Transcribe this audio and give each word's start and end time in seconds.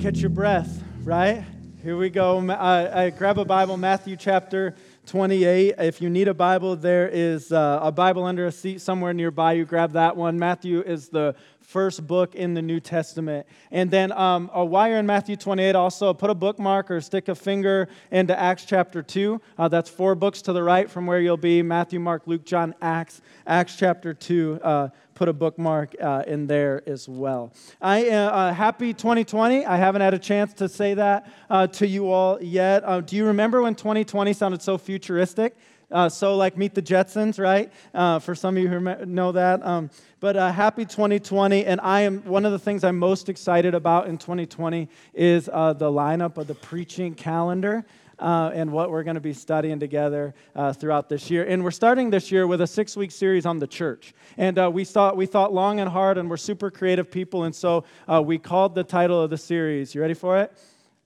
Catch 0.00 0.18
your 0.18 0.30
breath, 0.30 0.82
right? 1.04 1.44
Here 1.82 1.96
we 1.96 2.10
go. 2.10 2.38
I, 2.50 3.06
I 3.06 3.10
grab 3.10 3.38
a 3.38 3.44
Bible, 3.44 3.76
Matthew 3.76 4.16
chapter 4.16 4.74
28. 5.06 5.74
If 5.78 6.00
you 6.00 6.10
need 6.10 6.28
a 6.28 6.34
Bible, 6.34 6.76
there 6.76 7.08
is 7.08 7.52
uh, 7.52 7.80
a 7.82 7.90
Bible 7.90 8.24
under 8.24 8.46
a 8.46 8.52
seat 8.52 8.80
somewhere 8.80 9.12
nearby. 9.12 9.54
You 9.54 9.64
grab 9.64 9.92
that 9.92 10.16
one. 10.16 10.38
Matthew 10.38 10.80
is 10.80 11.08
the 11.08 11.34
first 11.60 12.06
book 12.06 12.34
in 12.34 12.54
the 12.54 12.62
New 12.62 12.80
Testament. 12.80 13.46
And 13.70 13.90
then 13.90 14.12
um, 14.12 14.50
a 14.52 14.64
wire 14.64 14.98
in 14.98 15.06
Matthew 15.06 15.36
28 15.36 15.74
also 15.74 16.12
put 16.14 16.30
a 16.30 16.34
bookmark 16.34 16.90
or 16.90 17.00
stick 17.00 17.28
a 17.28 17.34
finger 17.34 17.88
into 18.10 18.38
Acts 18.38 18.64
chapter 18.64 19.02
2. 19.02 19.40
Uh, 19.58 19.68
that's 19.68 19.88
four 19.88 20.14
books 20.14 20.42
to 20.42 20.52
the 20.52 20.62
right 20.62 20.90
from 20.90 21.06
where 21.06 21.20
you'll 21.20 21.36
be 21.36 21.62
Matthew, 21.62 21.98
Mark, 21.98 22.26
Luke, 22.26 22.44
John, 22.44 22.74
Acts, 22.82 23.22
Acts 23.46 23.76
chapter 23.76 24.14
2. 24.14 24.60
Uh, 24.62 24.88
put 25.22 25.28
a 25.28 25.32
bookmark 25.32 25.94
uh, 26.00 26.24
in 26.26 26.48
there 26.48 26.82
as 26.84 27.08
well. 27.08 27.52
I 27.80 28.08
uh, 28.08 28.30
uh 28.30 28.52
happy 28.52 28.92
2020. 28.92 29.64
I 29.64 29.76
haven't 29.76 30.02
had 30.02 30.14
a 30.14 30.18
chance 30.18 30.52
to 30.54 30.68
say 30.68 30.94
that 30.94 31.30
uh, 31.48 31.68
to 31.68 31.86
you 31.86 32.10
all 32.10 32.42
yet. 32.42 32.82
Uh, 32.84 33.00
do 33.00 33.14
you 33.14 33.26
remember 33.26 33.62
when 33.62 33.76
2020 33.76 34.32
sounded 34.32 34.62
so 34.62 34.76
futuristic? 34.76 35.54
Uh, 35.92 36.08
so, 36.08 36.36
like 36.36 36.56
Meet 36.56 36.74
the 36.74 36.82
Jetsons, 36.82 37.38
right? 37.38 37.72
Uh, 37.94 38.18
for 38.18 38.34
some 38.34 38.56
of 38.56 38.62
you 38.64 38.68
who 38.68 38.80
know 39.04 39.30
that. 39.30 39.64
Um, 39.64 39.90
but 40.18 40.36
uh, 40.36 40.50
happy 40.50 40.84
2020. 40.84 41.66
And 41.66 41.80
I 41.80 42.00
am 42.00 42.22
one 42.24 42.44
of 42.44 42.50
the 42.50 42.58
things 42.58 42.82
I'm 42.82 42.98
most 42.98 43.28
excited 43.28 43.76
about 43.76 44.08
in 44.08 44.18
2020 44.18 44.88
is 45.14 45.48
uh, 45.52 45.72
the 45.72 45.90
lineup 45.90 46.36
of 46.36 46.48
the 46.48 46.54
preaching 46.56 47.14
calendar. 47.14 47.84
Uh, 48.22 48.52
and 48.54 48.70
what 48.70 48.88
we're 48.88 49.02
going 49.02 49.16
to 49.16 49.20
be 49.20 49.32
studying 49.32 49.80
together 49.80 50.32
uh, 50.54 50.72
throughout 50.72 51.08
this 51.08 51.28
year. 51.28 51.44
And 51.44 51.64
we're 51.64 51.72
starting 51.72 52.08
this 52.08 52.30
year 52.30 52.46
with 52.46 52.60
a 52.60 52.66
six 52.68 52.96
week 52.96 53.10
series 53.10 53.46
on 53.46 53.58
the 53.58 53.66
church. 53.66 54.14
And 54.36 54.56
uh, 54.60 54.70
we, 54.72 54.84
thought, 54.84 55.16
we 55.16 55.26
thought 55.26 55.52
long 55.52 55.80
and 55.80 55.90
hard, 55.90 56.18
and 56.18 56.30
we're 56.30 56.36
super 56.36 56.70
creative 56.70 57.10
people. 57.10 57.42
And 57.42 57.52
so 57.52 57.82
uh, 58.06 58.22
we 58.24 58.38
called 58.38 58.76
the 58.76 58.84
title 58.84 59.20
of 59.20 59.30
the 59.30 59.36
series, 59.36 59.92
you 59.92 60.00
ready 60.00 60.14
for 60.14 60.38
it? 60.38 60.56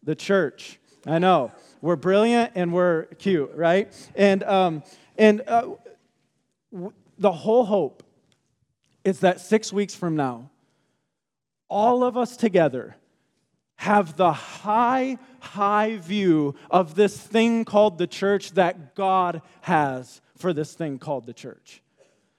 The 0.03 0.15
Church. 0.15 0.79
I 1.07 1.19
know. 1.19 1.53
We're 1.81 1.97
brilliant 1.97 2.53
and 2.55 2.71
we're 2.71 3.05
cute, 3.19 3.53
right? 3.55 3.91
And, 4.15 4.43
um, 4.43 4.83
and 5.17 5.41
uh, 5.47 5.71
w- 6.71 6.93
the 7.17 7.33
whole 7.33 7.65
hope 7.65 8.03
is 9.05 9.21
that 9.21 9.41
six 9.41 9.73
weeks 9.73 9.95
from 9.95 10.17
now, 10.17 10.51
all 11.71 12.05
of 12.05 12.19
us 12.19 12.37
together 12.37 12.97
have 13.87 14.17
the 14.17 14.33
high, 14.33 15.17
high 15.39 15.97
view 15.99 16.57
of 16.71 16.97
this 16.97 17.17
thing 17.17 17.65
called 17.65 17.99
the 17.99 18.07
church 18.07 18.51
that 18.53 18.97
God 18.97 19.43
has 19.61 20.21
for 20.37 20.53
this 20.53 20.75
thing 20.75 20.99
called 20.99 21.25
the 21.25 21.33
church. 21.33 21.83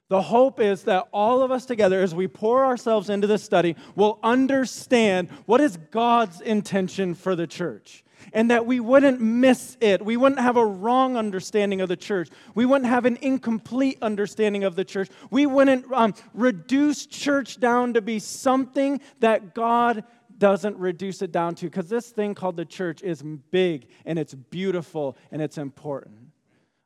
The 0.09 0.21
hope 0.21 0.59
is 0.59 0.83
that 0.83 1.07
all 1.13 1.41
of 1.41 1.51
us 1.51 1.65
together, 1.65 2.01
as 2.01 2.13
we 2.13 2.27
pour 2.27 2.65
ourselves 2.65 3.09
into 3.09 3.27
this 3.27 3.43
study, 3.43 3.77
will 3.95 4.19
understand 4.23 5.29
what 5.45 5.61
is 5.61 5.77
God's 5.91 6.41
intention 6.41 7.13
for 7.13 7.33
the 7.33 7.47
church 7.47 8.03
and 8.33 8.51
that 8.51 8.65
we 8.65 8.79
wouldn't 8.79 9.21
miss 9.21 9.77
it. 9.79 10.03
We 10.03 10.17
wouldn't 10.17 10.41
have 10.41 10.57
a 10.57 10.65
wrong 10.65 11.15
understanding 11.15 11.81
of 11.81 11.89
the 11.89 11.95
church. 11.95 12.29
We 12.55 12.65
wouldn't 12.65 12.89
have 12.89 13.05
an 13.05 13.17
incomplete 13.21 13.99
understanding 14.01 14.63
of 14.63 14.75
the 14.75 14.85
church. 14.85 15.09
We 15.31 15.45
wouldn't 15.45 15.91
um, 15.93 16.13
reduce 16.33 17.05
church 17.05 17.59
down 17.59 17.93
to 17.93 18.01
be 18.01 18.19
something 18.19 19.01
that 19.19 19.55
God 19.55 20.03
doesn't 20.37 20.77
reduce 20.77 21.21
it 21.21 21.31
down 21.31 21.55
to 21.55 21.65
because 21.65 21.89
this 21.89 22.09
thing 22.09 22.35
called 22.35 22.57
the 22.57 22.65
church 22.65 23.01
is 23.01 23.23
big 23.51 23.87
and 24.05 24.19
it's 24.19 24.33
beautiful 24.33 25.17
and 25.31 25.41
it's 25.41 25.57
important. 25.57 26.31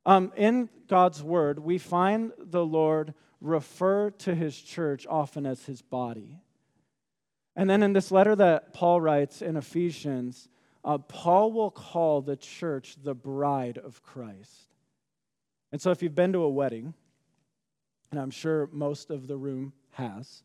Um, 0.06 0.32
in 0.36 0.70
God's 0.88 1.22
word, 1.22 1.60
we 1.60 1.78
find 1.78 2.32
the 2.38 2.66
Lord 2.66 3.14
refer 3.40 4.12
to 4.12 4.34
his 4.34 4.60
church 4.60 5.06
often 5.10 5.46
as 5.46 5.66
his 5.66 5.82
body. 5.82 6.40
And 7.56 7.70
then 7.70 7.84
in 7.84 7.94
this 7.94 8.12
letter 8.12 8.36
that 8.36 8.74
Paul 8.74 9.02
writes 9.02 9.42
in 9.42 9.58
Ephesians, 9.58 10.48
uh, 10.84 10.98
Paul 10.98 11.52
will 11.52 11.72
call 11.72 12.22
the 12.22 12.36
church 12.36 12.96
the 13.04 13.14
bride 13.14 13.78
of 13.78 14.02
Christ. 14.02 14.74
And 15.72 15.82
so, 15.82 15.92
if 15.92 16.02
you've 16.02 16.16
been 16.16 16.34
to 16.34 16.40
a 16.40 16.50
wedding, 16.50 16.94
and 18.10 18.20
I'm 18.20 18.32
sure 18.32 18.68
most 18.72 19.10
of 19.10 19.28
the 19.28 19.38
room 19.38 19.74
has, 19.92 20.44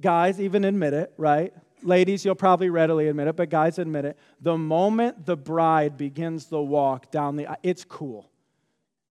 guys 0.00 0.40
even 0.40 0.64
admit 0.64 0.94
it, 0.94 1.12
right? 1.16 1.52
Ladies, 1.82 2.24
you'll 2.24 2.34
probably 2.34 2.70
readily 2.70 3.08
admit 3.08 3.28
it, 3.28 3.36
but 3.36 3.50
guys 3.50 3.78
admit 3.78 4.04
it. 4.04 4.18
The 4.40 4.56
moment 4.56 5.26
the 5.26 5.36
bride 5.36 5.96
begins 5.96 6.46
the 6.46 6.60
walk 6.60 7.10
down 7.10 7.36
the 7.36 7.58
it's 7.62 7.84
cool. 7.84 8.30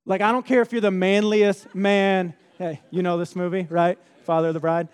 Like, 0.05 0.21
I 0.21 0.31
don't 0.31 0.45
care 0.45 0.61
if 0.61 0.71
you're 0.71 0.81
the 0.81 0.91
manliest 0.91 1.73
man. 1.73 2.33
Hey, 2.57 2.81
you 2.91 3.03
know 3.03 3.17
this 3.17 3.35
movie, 3.35 3.67
right? 3.69 3.97
Father 4.23 4.49
of 4.49 4.53
the 4.53 4.59
Bride. 4.59 4.89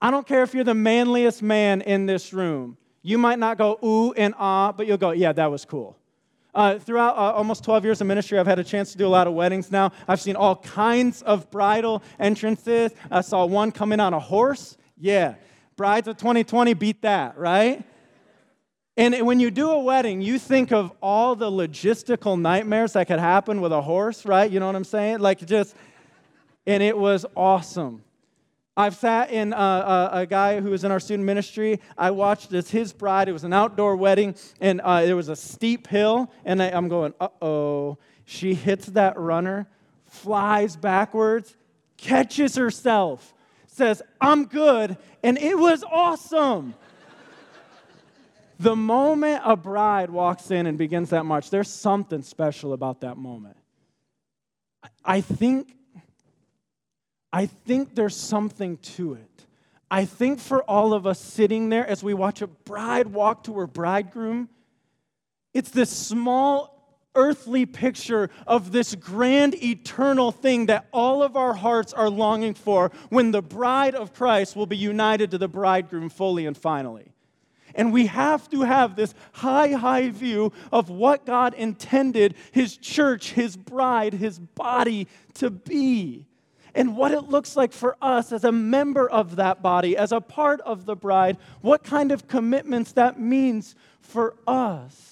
I 0.00 0.10
don't 0.10 0.26
care 0.26 0.42
if 0.42 0.54
you're 0.54 0.64
the 0.64 0.74
manliest 0.74 1.42
man 1.42 1.80
in 1.82 2.06
this 2.06 2.32
room. 2.32 2.76
You 3.02 3.18
might 3.18 3.38
not 3.38 3.58
go 3.58 3.78
ooh 3.84 4.12
and 4.12 4.34
ah, 4.38 4.72
but 4.72 4.86
you'll 4.86 4.96
go, 4.96 5.10
yeah, 5.10 5.32
that 5.32 5.50
was 5.50 5.64
cool. 5.64 5.96
Uh, 6.54 6.78
throughout 6.78 7.16
uh, 7.16 7.32
almost 7.32 7.64
12 7.64 7.84
years 7.84 8.00
of 8.00 8.06
ministry, 8.06 8.38
I've 8.38 8.46
had 8.46 8.58
a 8.58 8.64
chance 8.64 8.92
to 8.92 8.98
do 8.98 9.06
a 9.06 9.08
lot 9.08 9.26
of 9.26 9.32
weddings 9.32 9.70
now. 9.70 9.90
I've 10.06 10.20
seen 10.20 10.36
all 10.36 10.56
kinds 10.56 11.22
of 11.22 11.50
bridal 11.50 12.02
entrances. 12.18 12.92
I 13.10 13.22
saw 13.22 13.46
one 13.46 13.72
coming 13.72 14.00
on 14.00 14.12
a 14.12 14.20
horse. 14.20 14.76
Yeah, 14.98 15.34
brides 15.76 16.08
of 16.08 16.16
2020 16.16 16.74
beat 16.74 17.02
that, 17.02 17.38
right? 17.38 17.84
And 18.96 19.26
when 19.26 19.40
you 19.40 19.50
do 19.50 19.70
a 19.70 19.80
wedding, 19.80 20.20
you 20.20 20.38
think 20.38 20.70
of 20.70 20.92
all 21.02 21.34
the 21.34 21.50
logistical 21.50 22.38
nightmares 22.38 22.92
that 22.92 23.06
could 23.06 23.18
happen 23.18 23.60
with 23.60 23.72
a 23.72 23.80
horse, 23.80 24.26
right? 24.26 24.50
You 24.50 24.60
know 24.60 24.66
what 24.66 24.76
I'm 24.76 24.84
saying? 24.84 25.20
Like 25.20 25.44
just, 25.46 25.74
and 26.66 26.82
it 26.82 26.96
was 26.96 27.24
awesome. 27.34 28.04
I've 28.76 28.94
sat 28.94 29.30
in 29.30 29.52
a, 29.52 29.56
a, 29.56 30.10
a, 30.20 30.26
guy 30.26 30.60
who 30.60 30.70
was 30.70 30.84
in 30.84 30.90
our 30.90 31.00
student 31.00 31.26
ministry. 31.26 31.78
I 31.96 32.10
watched 32.10 32.52
as 32.54 32.70
his 32.70 32.92
bride. 32.92 33.28
It 33.28 33.32
was 33.32 33.44
an 33.44 33.52
outdoor 33.52 33.96
wedding, 33.96 34.34
and 34.62 34.80
uh, 34.80 35.02
there 35.02 35.16
was 35.16 35.28
a 35.28 35.36
steep 35.36 35.86
hill. 35.88 36.30
And 36.44 36.62
I, 36.62 36.70
I'm 36.70 36.88
going, 36.88 37.12
uh 37.20 37.28
oh. 37.42 37.98
She 38.24 38.54
hits 38.54 38.86
that 38.86 39.18
runner, 39.18 39.68
flies 40.06 40.76
backwards, 40.76 41.54
catches 41.98 42.54
herself, 42.54 43.34
says, 43.72 44.02
I'm 44.20 44.44
good. 44.46 44.96
And 45.22 45.38
it 45.38 45.58
was 45.58 45.82
awesome. 45.84 46.74
the 48.58 48.76
moment 48.76 49.42
a 49.44 49.56
bride 49.56 50.10
walks 50.10 50.50
in 50.50 50.66
and 50.66 50.76
begins 50.78 51.10
that 51.10 51.24
march, 51.24 51.50
there's 51.50 51.70
something 51.70 52.22
special 52.22 52.72
about 52.72 53.00
that 53.00 53.16
moment. 53.16 53.56
I 55.04 55.20
think 55.20 55.76
I 57.34 57.46
think 57.46 57.94
there's 57.94 58.16
something 58.16 58.76
to 58.76 59.14
it. 59.14 59.46
I 59.90 60.04
think 60.04 60.38
for 60.38 60.62
all 60.64 60.92
of 60.92 61.06
us 61.06 61.18
sitting 61.18 61.70
there 61.70 61.86
as 61.86 62.02
we 62.02 62.12
watch 62.12 62.42
a 62.42 62.46
bride 62.46 63.08
walk 63.08 63.44
to 63.44 63.54
her 63.54 63.66
bridegroom, 63.66 64.50
it's 65.54 65.70
this 65.70 65.90
small 65.90 66.71
earthly 67.14 67.66
picture 67.66 68.30
of 68.46 68.72
this 68.72 68.94
grand 68.94 69.54
eternal 69.62 70.32
thing 70.32 70.66
that 70.66 70.86
all 70.92 71.22
of 71.22 71.36
our 71.36 71.54
hearts 71.54 71.92
are 71.92 72.10
longing 72.10 72.54
for 72.54 72.90
when 73.08 73.30
the 73.30 73.42
bride 73.42 73.94
of 73.94 74.14
Christ 74.14 74.56
will 74.56 74.66
be 74.66 74.76
united 74.76 75.30
to 75.30 75.38
the 75.38 75.48
bridegroom 75.48 76.08
fully 76.08 76.46
and 76.46 76.56
finally. 76.56 77.12
And 77.74 77.92
we 77.92 78.06
have 78.06 78.50
to 78.50 78.62
have 78.62 78.96
this 78.96 79.14
high, 79.32 79.68
high 79.68 80.10
view 80.10 80.52
of 80.70 80.90
what 80.90 81.24
God 81.24 81.54
intended 81.54 82.34
His 82.50 82.76
church, 82.76 83.32
His 83.32 83.56
bride, 83.56 84.12
His 84.12 84.38
body 84.38 85.08
to 85.34 85.50
be 85.50 86.26
and 86.74 86.96
what 86.96 87.12
it 87.12 87.28
looks 87.28 87.56
like 87.56 87.72
for 87.72 87.96
us 88.00 88.32
as 88.32 88.44
a 88.44 88.52
member 88.52 89.08
of 89.08 89.36
that 89.36 89.62
body, 89.62 89.96
as 89.96 90.12
a 90.12 90.20
part 90.20 90.60
of 90.62 90.86
the 90.86 90.96
bride, 90.96 91.36
what 91.60 91.84
kind 91.84 92.12
of 92.12 92.28
commitments 92.28 92.92
that 92.92 93.20
means 93.20 93.74
for 94.00 94.34
us. 94.46 95.11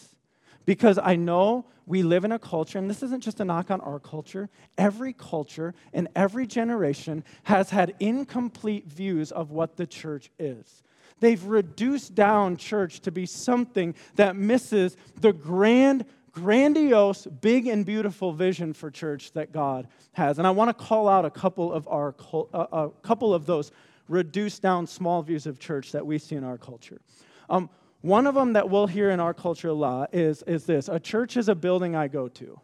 Because 0.67 0.99
I 0.99 1.17
know 1.17 1.67
we 1.87 2.03
live 2.03 2.25
in 2.25 2.33
a 2.33 2.39
culture, 2.39 2.79
and 2.79 2.89
this 2.89 3.03
isn't 3.03 3.23
just 3.23 3.41
a 3.41 3.45
knock 3.45 3.71
on 3.71 3.81
our 3.81 3.99
culture, 3.99 4.49
every 4.79 5.13
culture 5.13 5.75
and 5.93 6.09
every 6.15 6.47
generation 6.47 7.25
has 7.45 7.71
had 7.71 7.95
incomplete 7.99 8.87
views 8.87 9.33
of 9.33 9.51
what 9.51 9.77
the 9.77 9.87
church 9.87 10.31
is. 10.39 10.83
They've 11.19 11.43
reduced 11.43 12.15
down 12.15 12.57
church 12.57 13.01
to 13.01 13.11
be 13.11 13.27
something 13.27 13.95
that 14.15 14.37
misses 14.37 14.97
the 15.21 15.33
grand 15.33 16.07
grandiose, 16.33 17.27
big, 17.27 17.67
and 17.67 17.85
beautiful 17.85 18.33
vision 18.33 18.73
for 18.73 18.91
church 18.91 19.33
that 19.33 19.53
God 19.53 19.89
has. 20.13 20.39
And 20.39 20.47
I 20.47 20.51
want 20.53 20.69
to 20.69 20.85
call 20.85 21.09
out 21.09 21.25
a 21.25 21.31
couple 21.31 21.73
of 21.73 21.89
our 21.89 22.15
uh, 22.55 22.67
a 22.73 22.91
couple 23.03 23.35
of 23.35 23.47
those 23.47 23.73
reduced 24.09 24.63
down 24.63 24.87
small 24.87 25.23
views 25.23 25.47
of 25.47 25.59
church 25.59 25.93
that 25.93 26.07
we 26.07 26.19
see 26.19 26.37
in 26.37 26.45
our 26.45 26.59
culture. 26.59 27.01
Um, 27.49 27.69
one 28.03 28.27
of 28.27 28.35
them 28.35 28.55
that 28.55 28.71
we'll 28.71 28.87
hear 28.87 29.11
in 29.11 29.21
our 29.21 29.35
culture 29.35 29.69
a 29.69 29.75
lot 29.75 30.15
is, 30.15 30.43
is 30.43 30.65
this 30.65 30.89
a 30.89 30.99
church 30.99 31.37
is 31.37 31.49
a 31.49 31.55
building 31.55 31.95
I 31.95 32.09
go 32.09 32.29
to. 32.29 32.61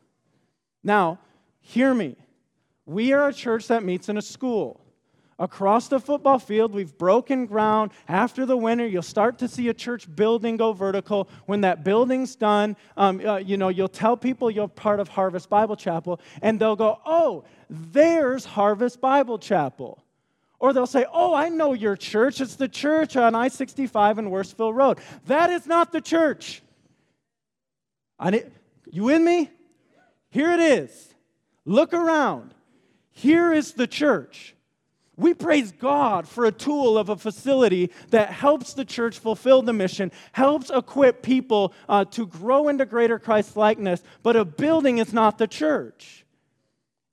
Now, 0.82 1.18
hear 1.60 1.92
me. 1.92 2.16
We 2.86 3.12
are 3.12 3.28
a 3.28 3.32
church 3.32 3.68
that 3.68 3.82
meets 3.82 4.08
in 4.08 4.16
a 4.16 4.22
school 4.22 4.80
across 5.38 5.88
the 5.88 6.00
football 6.00 6.38
field. 6.38 6.72
We've 6.72 6.96
broken 6.96 7.46
ground. 7.46 7.90
After 8.08 8.46
the 8.46 8.56
winter, 8.56 8.86
you'll 8.86 9.02
start 9.02 9.38
to 9.38 9.48
see 9.48 9.68
a 9.68 9.74
church 9.74 10.14
building 10.14 10.56
go 10.56 10.72
vertical. 10.72 11.28
When 11.46 11.62
that 11.62 11.84
building's 11.84 12.36
done, 12.36 12.76
um, 12.96 13.20
uh, 13.26 13.36
you 13.38 13.56
know, 13.56 13.68
you'll 13.68 13.88
tell 13.88 14.16
people 14.16 14.50
you're 14.50 14.68
part 14.68 15.00
of 15.00 15.08
Harvest 15.08 15.50
Bible 15.50 15.76
Chapel, 15.76 16.20
and 16.40 16.58
they'll 16.58 16.76
go, 16.76 17.00
"Oh, 17.04 17.44
there's 17.68 18.44
Harvest 18.44 19.00
Bible 19.00 19.38
Chapel." 19.38 20.02
Or 20.58 20.72
they'll 20.72 20.86
say, 20.86 21.04
Oh, 21.12 21.34
I 21.34 21.48
know 21.48 21.72
your 21.72 21.96
church. 21.96 22.40
It's 22.40 22.56
the 22.56 22.68
church 22.68 23.16
on 23.16 23.34
I 23.34 23.48
65 23.48 24.18
and 24.18 24.28
Worthsville 24.28 24.74
Road. 24.74 24.98
That 25.26 25.50
is 25.50 25.66
not 25.66 25.92
the 25.92 26.00
church. 26.00 26.62
I 28.18 28.30
need, 28.30 28.50
you 28.90 29.04
with 29.04 29.22
me? 29.22 29.50
Here 30.30 30.50
it 30.52 30.60
is. 30.60 31.14
Look 31.64 31.92
around. 31.92 32.54
Here 33.10 33.52
is 33.52 33.72
the 33.72 33.86
church. 33.86 34.54
We 35.16 35.32
praise 35.32 35.72
God 35.72 36.28
for 36.28 36.44
a 36.44 36.52
tool 36.52 36.98
of 36.98 37.08
a 37.08 37.16
facility 37.16 37.90
that 38.10 38.30
helps 38.30 38.74
the 38.74 38.84
church 38.84 39.18
fulfill 39.18 39.62
the 39.62 39.72
mission, 39.72 40.12
helps 40.32 40.68
equip 40.68 41.22
people 41.22 41.72
uh, 41.88 42.04
to 42.06 42.26
grow 42.26 42.68
into 42.68 42.84
greater 42.84 43.18
Christ 43.18 43.56
likeness, 43.56 44.02
but 44.22 44.36
a 44.36 44.44
building 44.44 44.98
is 44.98 45.14
not 45.14 45.38
the 45.38 45.46
church. 45.46 46.25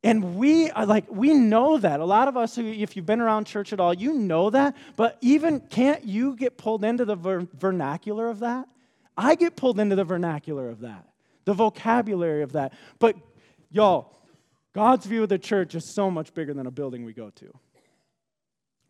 And 0.03 0.35
we 0.35 0.69
uh, 0.69 0.85
like 0.85 1.05
we 1.09 1.33
know 1.33 1.77
that. 1.77 1.99
A 2.01 2.05
lot 2.05 2.27
of 2.27 2.35
us 2.35 2.57
if 2.57 2.95
you've 2.95 3.05
been 3.05 3.21
around 3.21 3.45
church 3.45 3.71
at 3.71 3.79
all, 3.79 3.93
you 3.93 4.13
know 4.13 4.49
that, 4.49 4.75
but 4.97 5.17
even 5.21 5.61
can't 5.61 6.03
you 6.03 6.35
get 6.35 6.57
pulled 6.57 6.83
into 6.83 7.05
the 7.05 7.15
ver- 7.15 7.47
vernacular 7.53 8.27
of 8.27 8.39
that? 8.39 8.67
I 9.17 9.35
get 9.35 9.55
pulled 9.55 9.79
into 9.79 9.95
the 9.95 10.03
vernacular 10.03 10.69
of 10.69 10.81
that. 10.81 11.07
The 11.45 11.53
vocabulary 11.53 12.43
of 12.43 12.53
that. 12.53 12.73
But 12.99 13.15
y'all, 13.69 14.17
God's 14.73 15.05
view 15.05 15.23
of 15.23 15.29
the 15.29 15.37
church 15.37 15.75
is 15.75 15.85
so 15.85 16.11
much 16.11 16.33
bigger 16.33 16.53
than 16.53 16.67
a 16.67 16.71
building 16.71 17.05
we 17.05 17.13
go 17.13 17.29
to. 17.29 17.53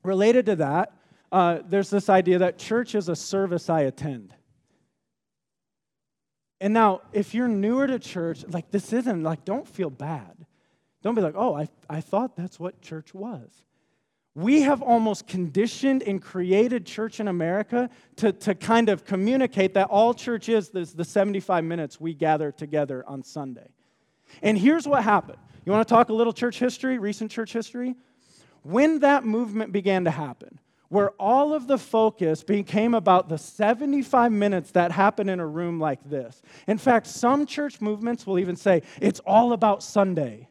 Related 0.03 0.45
to 0.47 0.55
that, 0.57 0.93
uh, 1.31 1.59
there's 1.67 1.89
this 1.89 2.09
idea 2.09 2.39
that 2.39 2.57
church 2.57 2.95
is 2.95 3.09
a 3.09 3.15
service 3.15 3.69
I 3.69 3.81
attend. 3.81 4.33
And 6.61 6.73
now, 6.73 7.01
if 7.11 7.33
you're 7.33 7.47
newer 7.47 7.87
to 7.87 7.99
church, 7.99 8.45
like 8.47 8.71
this 8.71 8.93
isn't, 8.93 9.23
like, 9.23 9.43
don't 9.43 9.67
feel 9.67 9.89
bad. 9.89 10.45
Don't 11.03 11.15
be 11.15 11.21
like, 11.21 11.35
oh, 11.37 11.55
I, 11.55 11.67
I 11.89 12.01
thought 12.01 12.35
that's 12.35 12.59
what 12.59 12.81
church 12.81 13.13
was. 13.13 13.49
We 14.35 14.61
have 14.61 14.81
almost 14.81 15.27
conditioned 15.27 16.01
and 16.01 16.19
created 16.19 16.87
church 16.87 17.19
in 17.19 17.27
America 17.27 17.89
to, 18.15 18.31
to 18.31 18.55
kind 18.55 18.89
of 18.89 19.05
communicate 19.05 19.75
that 19.75 19.89
all 19.89 20.15
church 20.15 20.49
is, 20.49 20.69
is 20.69 20.93
the 20.93 21.05
75 21.05 21.63
minutes 21.63 22.01
we 22.01 22.15
gather 22.15 22.51
together 22.51 23.03
on 23.05 23.21
Sunday. 23.21 23.67
And 24.41 24.57
here's 24.57 24.87
what 24.87 25.03
happened. 25.03 25.37
You 25.65 25.71
want 25.71 25.87
to 25.87 25.93
talk 25.93 26.09
a 26.09 26.13
little 26.13 26.33
church 26.33 26.57
history, 26.57 26.97
recent 26.97 27.29
church 27.29 27.53
history? 27.53 27.95
When 28.63 28.99
that 28.99 29.23
movement 29.23 29.71
began 29.71 30.05
to 30.05 30.11
happen, 30.11 30.59
where 30.89 31.11
all 31.19 31.53
of 31.53 31.67
the 31.67 31.77
focus 31.77 32.43
became 32.43 32.93
about 32.93 33.27
the 33.27 33.37
75 33.37 34.31
minutes 34.31 34.71
that 34.71 34.91
happen 34.91 35.27
in 35.27 35.39
a 35.39 35.45
room 35.45 35.79
like 35.79 36.07
this. 36.09 36.41
In 36.67 36.77
fact, 36.77 37.07
some 37.07 37.45
church 37.45 37.81
movements 37.81 38.25
will 38.25 38.39
even 38.39 38.55
say 38.55 38.83
it's 39.01 39.19
all 39.21 39.53
about 39.53 39.83
Sunday. 39.83 40.47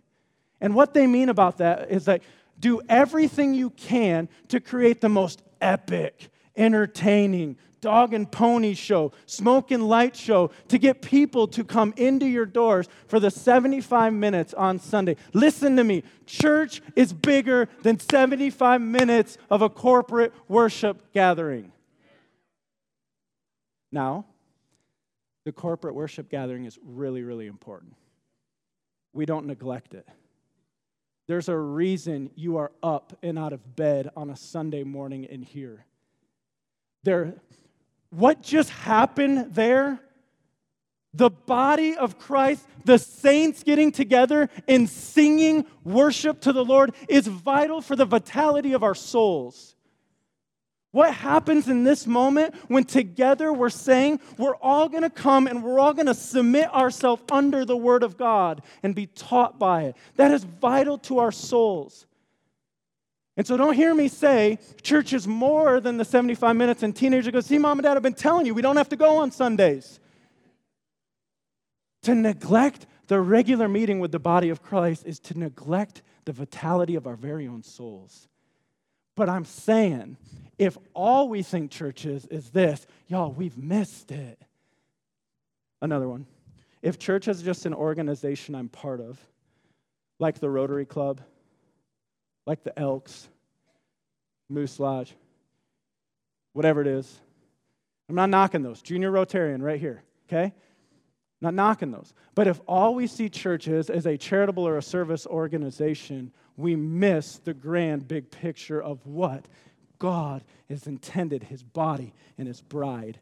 And 0.63 0.75
what 0.77 0.95
they 0.95 1.07
mean 1.07 1.29
about 1.29 1.59
that 1.59 1.91
is 1.91 2.07
that 2.07 2.23
do 2.59 2.81
everything 2.89 3.53
you 3.53 3.71
can 3.71 4.29
to 4.49 4.61
create 4.61 5.01
the 5.01 5.09
most 5.09 5.43
epic, 5.61 6.31
entertaining, 6.57 7.57
dog 7.81 8.15
and 8.15 8.31
pony 8.31 8.73
show, 8.73 9.11
smoke 9.27 9.73
and 9.73 9.89
light 9.89 10.15
show 10.15 10.53
to 10.69 10.79
get 10.79 11.03
people 11.03 11.49
to 11.49 11.65
come 11.65 11.93
into 11.97 12.27
your 12.27 12.47
doors 12.47 12.89
for 13.09 13.19
the 13.19 13.29
75 13.29 14.13
minutes 14.13 14.55
on 14.55 14.79
Sunday. 14.79 15.17
Listen 15.35 15.77
to 15.77 15.83
me. 15.83 16.05
Church 16.27 16.81
is 16.95 17.13
bigger 17.13 17.69
than 17.83 17.99
75 17.99 18.81
minutes 18.81 19.39
of 19.51 19.63
a 19.63 19.69
corporate 19.69 20.33
worship 20.47 21.13
gathering. 21.13 21.73
Now, 23.91 24.27
the 25.45 25.51
corporate 25.51 25.97
worship 25.97 26.31
gathering 26.31 26.67
is 26.67 26.79
really, 26.87 27.23
really 27.23 27.49
important. 27.49 27.97
We 29.13 29.27
don't 29.27 29.47
neglect 29.47 29.95
it. 29.95 30.09
There's 31.27 31.49
a 31.49 31.57
reason 31.57 32.31
you 32.35 32.57
are 32.57 32.73
up 32.83 33.17
and 33.23 33.39
out 33.39 33.53
of 33.53 33.77
bed 33.77 34.11
on 34.17 34.31
a 34.31 34.37
Sunday 34.37 34.83
morning 34.83 35.25
in 35.25 35.43
here. 35.43 35.87
There, 37.05 37.35
what 38.11 38.43
just 38.43 38.71
happened 38.71 39.55
there? 39.55 40.01
The 41.15 41.31
body 41.31 41.95
of 41.95 42.19
Christ, 42.19 42.67
the 42.85 42.99
saints 42.99 43.63
getting 43.63 43.93
together 43.93 44.49
and 44.67 44.89
singing 44.89 45.67
worship 45.85 46.41
to 46.43 46.53
the 46.53 46.65
Lord 46.65 46.95
is 47.09 47.27
vital 47.27 47.81
for 47.83 47.97
the 47.97 48.07
vitality 48.07 48.73
of 48.73 48.83
our 48.83 48.95
souls. 48.95 49.77
What 50.93 51.15
happens 51.15 51.69
in 51.69 51.85
this 51.85 52.07
moment 52.07 52.55
when 52.69 52.85
together 52.85 53.51
we're 53.51 53.71
saying 53.71 54.21
we're 54.37 54.57
all 54.57 54.91
going 54.91 55.03
to 55.03 55.11
come 55.11 55.47
and 55.47 55.65
we're 55.65 55.79
all 55.79 55.95
going 55.95 56.07
to 56.07 56.15
submit 56.15 56.73
ourselves 56.73 57.23
under 57.33 57.65
the 57.65 57.77
Word 57.77 58.03
of 58.03 58.19
God 58.19 58.63
and 58.83 58.95
be 58.95 59.07
taught 59.07 59.59
by 59.59 59.85
it? 59.85 59.97
That 60.17 60.31
is 60.31 60.45
vital 60.45 60.99
to 60.99 61.19
our 61.19 61.33
souls. 61.33 62.07
And 63.39 63.47
so 63.47 63.57
don't 63.57 63.73
hear 63.73 63.95
me 63.95 64.09
say 64.09 64.59
church 64.83 65.15
is 65.15 65.27
more 65.27 65.81
than 65.81 65.97
the 65.97 66.05
75 66.05 66.55
minutes 66.55 66.83
and 66.83 66.95
teenager 66.95 67.31
goes, 67.31 67.47
see, 67.47 67.59
mom 67.59 67.79
and 67.79 67.85
dad 67.85 67.97
I've 67.97 68.03
been 68.03 68.13
telling 68.13 68.45
you 68.45 68.53
we 68.53 68.61
don't 68.61 68.77
have 68.77 68.91
to 68.91 68.97
go 68.97 69.17
on 69.17 69.31
Sundays. 69.31 69.99
To 72.03 72.15
neglect 72.15 72.87
the 73.07 73.19
regular 73.19 73.69
meeting 73.69 73.99
with 73.99 74.13
the 74.13 74.19
body 74.19 74.51
of 74.51 74.63
Christ 74.63 75.07
is 75.07 75.19
to 75.21 75.39
neglect 75.39 76.03
the 76.27 76.33
vitality 76.33 76.97
of 76.97 77.07
our 77.07 77.17
very 77.17 77.49
own 77.49 77.63
souls. 77.63 78.29
But 79.15 79.31
I'm 79.31 79.47
saying, 79.47 80.19
if 80.59 80.77
all 80.95 81.29
we 81.29 81.43
think 81.43 81.71
church 81.71 82.05
is 82.05 82.27
is 82.27 82.51
this, 82.51 82.87
y'all, 83.09 83.33
we've 83.33 83.57
missed 83.57 84.11
it. 84.11 84.41
Another 85.81 86.09
one. 86.09 86.27
If 86.83 86.99
church 86.99 87.29
is 87.29 87.43
just 87.43 87.67
an 87.67 87.75
organization 87.75 88.55
I'm 88.55 88.69
part 88.69 89.01
of, 89.01 89.19
like 90.19 90.39
the 90.39 90.51
Rotary 90.51 90.87
Club, 90.87 91.21
like 92.47 92.63
the 92.63 92.77
Elks, 92.79 93.29
Moose 94.49 94.79
Lodge, 94.79 95.15
whatever 96.53 96.81
it 96.81 96.87
is. 96.87 97.21
I'm 98.09 98.15
not 98.15 98.31
knocking 98.31 98.63
those. 98.63 98.83
Junior 98.83 99.11
Rotarian 99.11 99.63
right 99.63 99.81
here, 99.81 100.03
okay? 100.29 100.53
Not 101.41 101.55
knocking 101.55 101.91
those. 101.91 102.13
But 102.35 102.47
if 102.47 102.61
all 102.69 102.95
we 102.95 103.07
see 103.07 103.29
churches 103.29 103.91
as 103.91 104.07
a 104.07 104.17
charitable 104.17 104.67
or 104.67 104.77
a 104.77 104.83
service 104.83 105.27
organization, 105.27 106.33
we 106.57 106.77
miss 106.77 107.39
the 107.39 107.55
grand 107.55 108.07
big 108.07 108.31
picture 108.31 108.83
of 108.83 109.05
what 109.07 109.47
God 110.03 110.43
has 110.69 110.89
intended 110.89 111.45
his 111.45 111.63
body 111.63 112.13
and 112.37 112.49
his 112.49 112.61
bride 112.61 113.21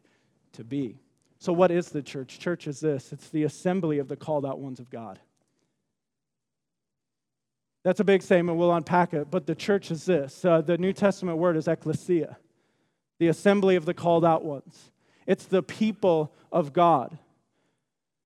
to 0.53 0.63
be. 0.63 0.99
So, 1.37 1.53
what 1.53 1.69
is 1.69 1.89
the 1.89 2.01
church? 2.01 2.39
Church 2.39 2.65
is 2.65 2.79
this 2.79 3.13
it's 3.13 3.29
the 3.29 3.43
assembly 3.43 3.99
of 3.99 4.07
the 4.07 4.15
called 4.15 4.47
out 4.47 4.57
ones 4.57 4.79
of 4.79 4.89
God. 4.89 5.19
That's 7.83 7.99
a 7.99 8.03
big 8.03 8.23
statement. 8.23 8.57
We'll 8.57 8.73
unpack 8.73 9.13
it. 9.13 9.29
But 9.29 9.45
the 9.45 9.53
church 9.53 9.91
is 9.91 10.05
this 10.05 10.43
uh, 10.43 10.61
the 10.61 10.79
New 10.79 10.91
Testament 10.91 11.37
word 11.37 11.55
is 11.55 11.67
ecclesia, 11.67 12.37
the 13.19 13.27
assembly 13.27 13.75
of 13.75 13.85
the 13.85 13.93
called 13.93 14.25
out 14.25 14.43
ones. 14.43 14.91
It's 15.27 15.45
the 15.45 15.61
people 15.61 16.33
of 16.51 16.73
God. 16.73 17.15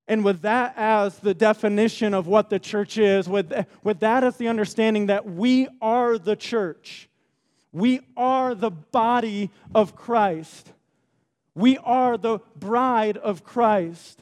And 0.08 0.24
with 0.24 0.44
that 0.44 0.76
as 0.78 1.20
the 1.20 1.34
definition 1.34 2.14
of 2.14 2.26
what 2.26 2.50
the 2.50 2.60
church 2.60 2.98
is, 2.98 3.28
with, 3.28 3.52
with 3.84 4.00
that 4.00 4.24
as 4.24 4.38
the 4.38 4.48
understanding 4.48 5.08
that 5.08 5.26
we 5.26 5.68
are 5.82 6.18
the 6.18 6.38
church, 6.38 7.10
we 7.76 8.00
are 8.16 8.56
the 8.56 8.72
body 8.72 9.52
of 9.76 9.98
Christ, 9.98 10.72
we 11.54 11.78
are 11.80 12.18
the 12.18 12.40
bride 12.56 13.18
of 13.18 13.44
Christ. 13.44 14.22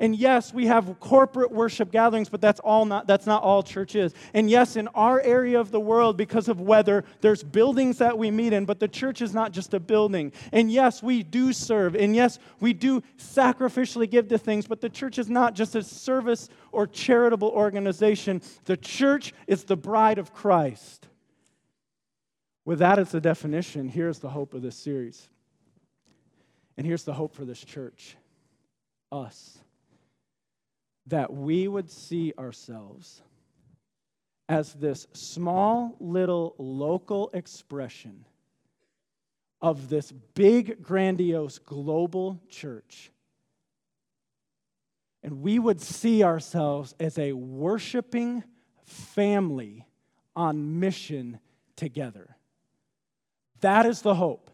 And 0.00 0.14
yes, 0.14 0.54
we 0.54 0.66
have 0.66 1.00
corporate 1.00 1.50
worship 1.50 1.90
gatherings, 1.90 2.28
but 2.28 2.40
that's 2.40 2.60
all 2.60 2.84
not 2.84 3.08
that's 3.08 3.26
not 3.26 3.42
all 3.42 3.64
church 3.64 3.96
is. 3.96 4.14
And 4.32 4.48
yes, 4.48 4.76
in 4.76 4.86
our 4.94 5.20
area 5.20 5.58
of 5.58 5.72
the 5.72 5.80
world 5.80 6.16
because 6.16 6.46
of 6.46 6.60
weather, 6.60 7.04
there's 7.20 7.42
buildings 7.42 7.98
that 7.98 8.16
we 8.16 8.30
meet 8.30 8.52
in, 8.52 8.64
but 8.64 8.78
the 8.78 8.86
church 8.86 9.22
is 9.22 9.34
not 9.34 9.50
just 9.50 9.74
a 9.74 9.80
building. 9.80 10.30
And 10.52 10.70
yes, 10.70 11.02
we 11.02 11.24
do 11.24 11.52
serve. 11.52 11.96
And 11.96 12.14
yes, 12.14 12.38
we 12.60 12.74
do 12.74 13.02
sacrificially 13.18 14.08
give 14.08 14.28
to 14.28 14.38
things, 14.38 14.68
but 14.68 14.80
the 14.80 14.88
church 14.88 15.18
is 15.18 15.28
not 15.28 15.54
just 15.54 15.74
a 15.74 15.82
service 15.82 16.48
or 16.70 16.86
charitable 16.86 17.48
organization. 17.48 18.40
The 18.66 18.76
church 18.76 19.34
is 19.48 19.64
the 19.64 19.76
bride 19.76 20.18
of 20.18 20.32
Christ. 20.32 21.08
With 22.68 22.80
that 22.80 22.98
as 22.98 23.12
the 23.12 23.20
definition, 23.22 23.88
here's 23.88 24.18
the 24.18 24.28
hope 24.28 24.52
of 24.52 24.60
this 24.60 24.76
series. 24.76 25.26
And 26.76 26.86
here's 26.86 27.02
the 27.02 27.14
hope 27.14 27.34
for 27.34 27.46
this 27.46 27.64
church. 27.64 28.14
Us 29.10 29.56
that 31.06 31.32
we 31.32 31.66
would 31.66 31.90
see 31.90 32.34
ourselves 32.38 33.22
as 34.50 34.74
this 34.74 35.06
small 35.14 35.96
little 35.98 36.54
local 36.58 37.30
expression 37.32 38.26
of 39.62 39.88
this 39.88 40.12
big, 40.34 40.82
grandiose 40.82 41.58
global 41.58 42.38
church. 42.50 43.10
And 45.22 45.40
we 45.40 45.58
would 45.58 45.80
see 45.80 46.22
ourselves 46.22 46.94
as 47.00 47.18
a 47.18 47.32
worshiping 47.32 48.44
family 48.84 49.86
on 50.36 50.80
mission 50.80 51.40
together. 51.74 52.34
That 53.60 53.86
is 53.86 54.02
the 54.02 54.14
hope. 54.14 54.50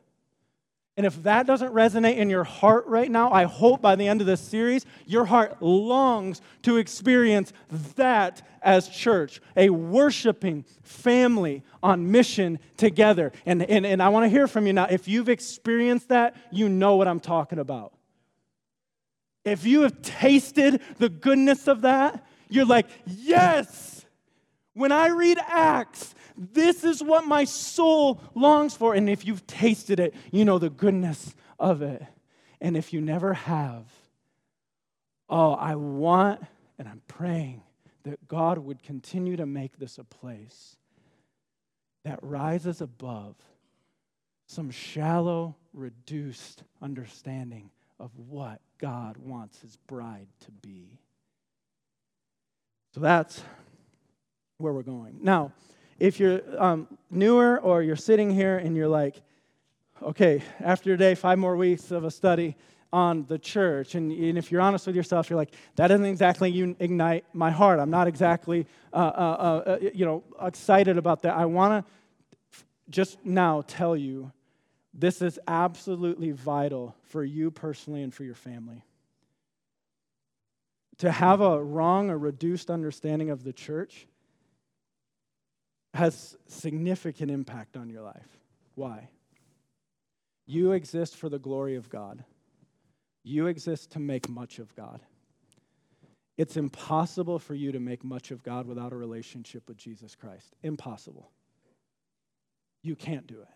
And 0.97 1.05
if 1.05 1.25
that 1.25 1.47
doesn't 1.47 1.73
resonate 1.73 2.19
in 2.19 2.31
your 2.31 2.45
heart 2.45 2.87
right 2.87 3.11
now, 3.11 3.33
I 3.33 3.45
hope 3.45 3.83
by 3.83 3.97
the 3.97 4.07
end 4.07 4.21
of 4.21 4.29
this 4.29 4.41
series, 4.41 4.87
your 5.07 5.25
heart 5.25 5.61
longs 5.61 6.41
to 6.63 6.77
experience 6.77 7.53
that 7.97 8.43
as 8.63 8.89
church 8.89 9.41
a 9.57 9.71
worshiping 9.71 10.65
family 10.83 11.65
on 11.83 12.13
mission 12.13 12.61
together. 12.77 13.33
And, 13.45 13.63
and, 13.65 13.85
and 13.85 14.01
I 14.01 14.09
want 14.11 14.25
to 14.25 14.29
hear 14.29 14.47
from 14.47 14.69
you 14.69 14.73
now. 14.73 14.87
If 14.89 15.09
you've 15.09 15.29
experienced 15.29 16.11
that, 16.11 16.37
you 16.53 16.69
know 16.69 16.95
what 16.95 17.09
I'm 17.09 17.21
talking 17.21 17.59
about. 17.59 17.93
If 19.45 19.67
you 19.67 19.83
have 19.83 20.01
tasted 20.01 20.81
the 20.99 21.09
goodness 21.09 21.67
of 21.67 21.83
that, 21.83 22.25
you're 22.49 22.65
like, 22.65 22.87
yes. 23.05 24.04
When 24.75 24.93
I 24.93 25.09
read 25.09 25.39
Acts, 25.39 26.15
this 26.37 26.85
is 26.85 27.03
what 27.03 27.27
my 27.27 27.45
soul 27.45 28.21
longs 28.35 28.77
for. 28.77 28.95
And 28.95 29.09
if 29.09 29.25
you've 29.25 29.47
tasted 29.47 30.01
it, 30.01 30.15
you 30.33 30.45
know 30.45 30.59
the 30.59 30.71
goodness 30.71 31.35
of 31.59 31.81
it. 31.83 32.05
And 32.61 32.77
if 32.77 32.93
you 32.93 33.01
never 33.01 33.35
have, 33.35 33.85
oh, 35.29 35.53
I 35.53 35.77
want 35.77 36.43
and 36.79 36.89
I'm 36.89 37.03
praying 37.07 37.63
that 38.03 38.27
God 38.27 38.59
would 38.59 38.83
continue 38.83 39.37
to 39.37 39.47
make 39.47 39.79
this 39.79 39.99
a 39.99 40.05
place 40.05 40.77
that 42.05 42.19
rises 42.23 42.81
above 42.81 43.37
some 44.47 44.71
shallow, 44.71 45.57
reduced 45.73 46.65
understanding 46.83 47.71
of 47.99 48.11
what 48.29 48.61
God 48.79 49.17
wants 49.17 49.61
his 49.61 49.77
bride 49.87 50.29
to 50.41 50.51
be. 50.51 50.99
So 52.95 53.01
that's 53.01 53.43
where 54.65 54.73
we're 54.73 54.83
going. 54.83 55.19
Now, 55.21 55.53
if 55.99 56.19
you're 56.19 56.41
um, 56.59 56.89
newer 57.11 57.61
or 57.61 57.83
you're 57.83 57.95
sitting 57.97 58.31
here 58.31 58.57
and 58.59 58.77
you're 58.77 58.89
like, 58.89 59.21
okay, 60.03 60.43
after 60.61 60.91
today, 60.91 61.15
five 61.15 61.39
more 61.39 61.57
weeks 61.57 61.91
of 61.91 62.05
a 62.05 62.11
study 62.11 62.57
on 62.93 63.25
the 63.27 63.39
church, 63.39 63.95
and, 63.95 64.11
and 64.11 64.39
if 64.39 64.51
you're 64.51 64.61
honest 64.61 64.87
with 64.87 64.97
yourself, 64.97 65.29
you're 65.29 65.37
like, 65.37 65.53
that 65.77 65.89
doesn't 65.89 66.07
exactly 66.07 66.77
ignite 66.81 67.25
my 67.33 67.51
heart. 67.51 67.79
I'm 67.79 67.91
not 67.91 68.09
exactly, 68.09 68.67
uh, 68.93 68.97
uh, 68.97 69.63
uh, 69.67 69.79
you 69.93 70.05
know, 70.05 70.25
excited 70.41 70.99
about 70.99 71.23
that. 71.23 71.35
I 71.35 71.45
want 71.45 71.85
to 71.85 71.93
just 72.91 73.25
now 73.25 73.63
tell 73.67 73.97
you 73.97 74.33
this 74.93 75.23
is 75.23 75.39
absolutely 75.49 76.31
vital 76.31 76.95
for 77.03 77.25
you 77.25 77.51
personally 77.51 78.03
and 78.03 78.15
for 78.15 78.25
your 78.25 78.35
family. 78.35 78.85
To 80.99 81.11
have 81.11 81.41
a 81.41 81.63
wrong 81.63 82.11
or 82.11 82.19
reduced 82.19 82.71
understanding 82.71 83.31
of 83.31 83.43
the 83.43 83.53
church 83.53 84.07
has 85.95 86.37
significant 86.49 87.31
impact 87.31 87.77
on 87.77 87.89
your 87.89 88.03
life. 88.03 88.39
Why? 88.75 89.09
You 90.47 90.73
exist 90.73 91.17
for 91.17 91.29
the 91.29 91.39
glory 91.39 91.77
of 91.77 91.89
God. 91.89 92.25
You 93.23 93.47
exist 93.47 93.93
to 93.93 94.01
make 94.01 94.29
much 94.29 94.59
of 94.59 94.75
God. 94.75 95.01
It's 96.37 96.57
impossible 96.57 97.39
for 97.39 97.55
you 97.55 97.73
to 97.73 97.81
make 97.81 98.05
much 98.05 98.33
of 98.33 98.43
God 98.43 98.67
without 98.67 98.93
a 98.93 98.97
relationship 98.97 99.69
with 99.69 99.77
Jesus 99.77 100.17
Christ. 100.17 100.55
Impossible. 100.63 101.31
You 102.83 102.97
can't 102.97 103.27
do 103.27 103.41
it. 103.41 103.49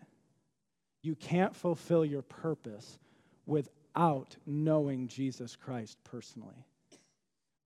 You 1.03 1.15
can't 1.15 1.55
fulfill 1.55 2.05
your 2.05 2.21
purpose 2.21 2.99
without 3.45 4.35
knowing 4.45 5.07
Jesus 5.07 5.55
Christ 5.55 5.97
personally. 6.03 6.65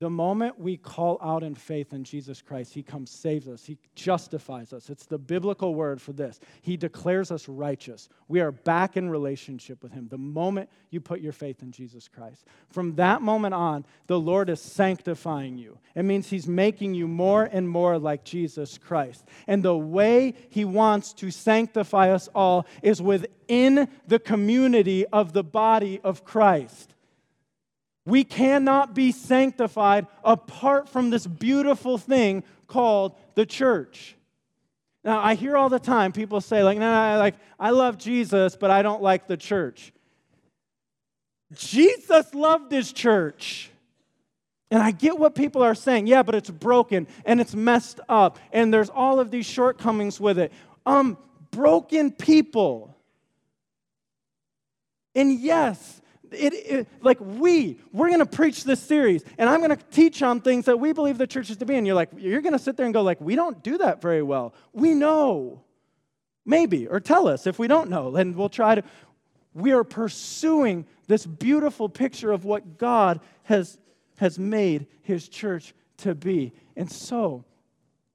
The 0.03 0.09
moment 0.09 0.59
we 0.59 0.75
call 0.75 1.17
out 1.21 1.43
in 1.43 1.55
faith 1.55 1.93
in 1.93 2.03
Jesus 2.03 2.41
Christ, 2.41 2.73
He 2.73 2.83
comes, 2.83 3.09
saves 3.09 3.47
us, 3.47 3.63
He 3.63 3.77
justifies 3.95 4.73
us. 4.73 4.89
It's 4.89 5.05
the 5.05 5.17
biblical 5.17 5.75
word 5.75 6.01
for 6.01 6.11
this. 6.11 6.41
He 6.61 6.75
declares 6.75 7.31
us 7.31 7.47
righteous. 7.47 8.09
We 8.27 8.41
are 8.41 8.51
back 8.51 8.97
in 8.97 9.09
relationship 9.09 9.81
with 9.81 9.93
Him 9.93 10.09
the 10.09 10.17
moment 10.17 10.69
you 10.89 10.99
put 10.99 11.21
your 11.21 11.31
faith 11.31 11.63
in 11.63 11.71
Jesus 11.71 12.09
Christ. 12.09 12.43
From 12.67 12.95
that 12.95 13.21
moment 13.21 13.53
on, 13.53 13.85
the 14.07 14.19
Lord 14.19 14.49
is 14.49 14.59
sanctifying 14.59 15.57
you. 15.57 15.77
It 15.95 16.03
means 16.03 16.29
He's 16.29 16.49
making 16.49 16.95
you 16.95 17.07
more 17.07 17.45
and 17.49 17.69
more 17.69 17.97
like 17.97 18.25
Jesus 18.25 18.77
Christ. 18.77 19.25
And 19.47 19.63
the 19.63 19.77
way 19.77 20.33
He 20.49 20.65
wants 20.65 21.13
to 21.13 21.31
sanctify 21.31 22.11
us 22.11 22.27
all 22.35 22.65
is 22.81 23.01
within 23.01 23.87
the 24.05 24.19
community 24.19 25.05
of 25.05 25.31
the 25.31 25.45
body 25.45 26.01
of 26.03 26.25
Christ. 26.25 26.92
We 28.05 28.23
cannot 28.23 28.93
be 28.93 29.11
sanctified 29.11 30.07
apart 30.23 30.89
from 30.89 31.09
this 31.09 31.25
beautiful 31.25 31.97
thing 31.97 32.43
called 32.67 33.15
the 33.35 33.45
church. 33.45 34.15
Now, 35.03 35.21
I 35.21 35.35
hear 35.35 35.57
all 35.57 35.69
the 35.69 35.79
time 35.79 36.11
people 36.11 36.41
say, 36.41 36.63
like, 36.63 36.77
no, 36.77 37.13
no, 37.13 37.19
like, 37.19 37.35
I 37.59 37.71
love 37.71 37.97
Jesus, 37.97 38.55
but 38.55 38.71
I 38.71 38.81
don't 38.81 39.01
like 39.01 39.27
the 39.27 39.37
church. 39.37 39.93
Jesus 41.53 42.33
loved 42.33 42.71
his 42.71 42.91
church. 42.91 43.69
And 44.71 44.81
I 44.81 44.91
get 44.91 45.19
what 45.19 45.35
people 45.35 45.61
are 45.61 45.75
saying. 45.75 46.07
Yeah, 46.07 46.23
but 46.23 46.35
it's 46.35 46.49
broken 46.49 47.07
and 47.25 47.39
it's 47.39 47.53
messed 47.53 47.99
up 48.09 48.39
and 48.51 48.73
there's 48.73 48.89
all 48.89 49.19
of 49.19 49.29
these 49.29 49.45
shortcomings 49.45 50.19
with 50.19 50.39
it. 50.39 50.51
Um, 50.85 51.17
broken 51.51 52.11
people. 52.11 52.95
And 55.13 55.39
yes, 55.39 56.01
it, 56.35 56.53
it, 56.53 56.87
like 57.01 57.19
we, 57.19 57.79
we're 57.91 58.07
going 58.07 58.19
to 58.19 58.25
preach 58.25 58.63
this 58.63 58.79
series, 58.79 59.23
and 59.37 59.49
I'm 59.49 59.59
going 59.59 59.75
to 59.75 59.83
teach 59.91 60.21
on 60.21 60.41
things 60.41 60.65
that 60.65 60.79
we 60.79 60.93
believe 60.93 61.17
the 61.17 61.27
church 61.27 61.49
is 61.49 61.57
to 61.57 61.65
be. 61.65 61.75
And 61.75 61.85
you're 61.85 61.95
like, 61.95 62.09
you're 62.17 62.41
going 62.41 62.53
to 62.53 62.59
sit 62.59 62.77
there 62.77 62.85
and 62.85 62.93
go, 62.93 63.01
like, 63.01 63.19
we 63.19 63.35
don't 63.35 63.63
do 63.63 63.77
that 63.79 64.01
very 64.01 64.21
well. 64.21 64.53
We 64.71 64.93
know, 64.93 65.63
maybe, 66.45 66.87
or 66.87 66.99
tell 66.99 67.27
us 67.27 67.47
if 67.47 67.59
we 67.59 67.67
don't 67.67 67.89
know, 67.89 68.15
and 68.15 68.35
we'll 68.35 68.49
try 68.49 68.75
to. 68.75 68.83
We 69.53 69.71
are 69.71 69.83
pursuing 69.83 70.87
this 71.07 71.25
beautiful 71.25 71.89
picture 71.89 72.31
of 72.31 72.45
what 72.45 72.77
God 72.77 73.19
has 73.43 73.77
has 74.17 74.39
made 74.39 74.87
His 75.01 75.27
church 75.27 75.73
to 75.97 76.15
be, 76.15 76.53
and 76.75 76.91
so 76.91 77.45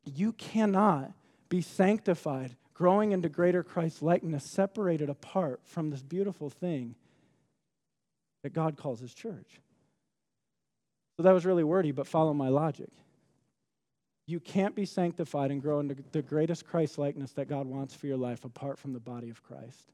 you 0.04 0.32
cannot 0.32 1.12
be 1.48 1.60
sanctified, 1.60 2.56
growing 2.74 3.12
into 3.12 3.28
greater 3.28 3.62
Christ 3.62 4.02
likeness, 4.02 4.44
separated 4.44 5.10
apart 5.10 5.60
from 5.64 5.90
this 5.90 6.02
beautiful 6.02 6.48
thing 6.48 6.94
that 8.48 8.54
God 8.54 8.78
calls 8.78 8.98
his 8.98 9.12
church. 9.12 9.60
So 11.18 11.22
that 11.22 11.34
was 11.34 11.44
really 11.44 11.64
wordy, 11.64 11.92
but 11.92 12.06
follow 12.06 12.32
my 12.32 12.48
logic. 12.48 12.88
You 14.26 14.40
can't 14.40 14.74
be 14.74 14.86
sanctified 14.86 15.50
and 15.50 15.60
grow 15.60 15.80
into 15.80 15.96
the 16.12 16.22
greatest 16.22 16.66
Christ 16.66 16.96
likeness 16.96 17.32
that 17.32 17.46
God 17.46 17.66
wants 17.66 17.92
for 17.92 18.06
your 18.06 18.16
life 18.16 18.46
apart 18.46 18.78
from 18.78 18.94
the 18.94 19.00
body 19.00 19.28
of 19.28 19.42
Christ. 19.42 19.92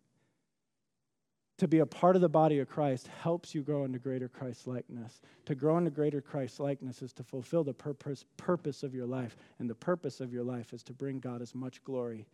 To 1.59 1.67
be 1.67 1.81
a 1.81 1.87
part 1.87 2.15
of 2.15 2.23
the 2.23 2.29
body 2.29 2.61
of 2.61 2.69
Christ 2.69 3.09
helps 3.23 3.57
you 3.57 3.63
grow 3.63 3.85
into 3.85 3.99
greater 3.99 4.29
Christ 4.29 4.69
likeness. 4.69 5.21
To 5.47 5.57
grow 5.57 5.77
into 5.77 5.91
greater 5.91 6.21
Christ 6.21 6.61
likeness 6.61 7.03
is 7.03 7.13
to 7.15 7.25
fulfill 7.25 7.65
the 7.65 7.75
purpose, 7.75 8.25
purpose 8.37 8.85
of 8.85 8.95
your 8.95 9.07
life. 9.07 9.37
And 9.59 9.69
the 9.69 9.75
purpose 9.75 10.21
of 10.21 10.33
your 10.33 10.45
life 10.45 10.73
is 10.73 10.85
to 10.85 10.93
bring 10.93 11.19
God 11.19 11.43
as 11.43 11.57
much 11.57 11.83
glory 11.83 12.27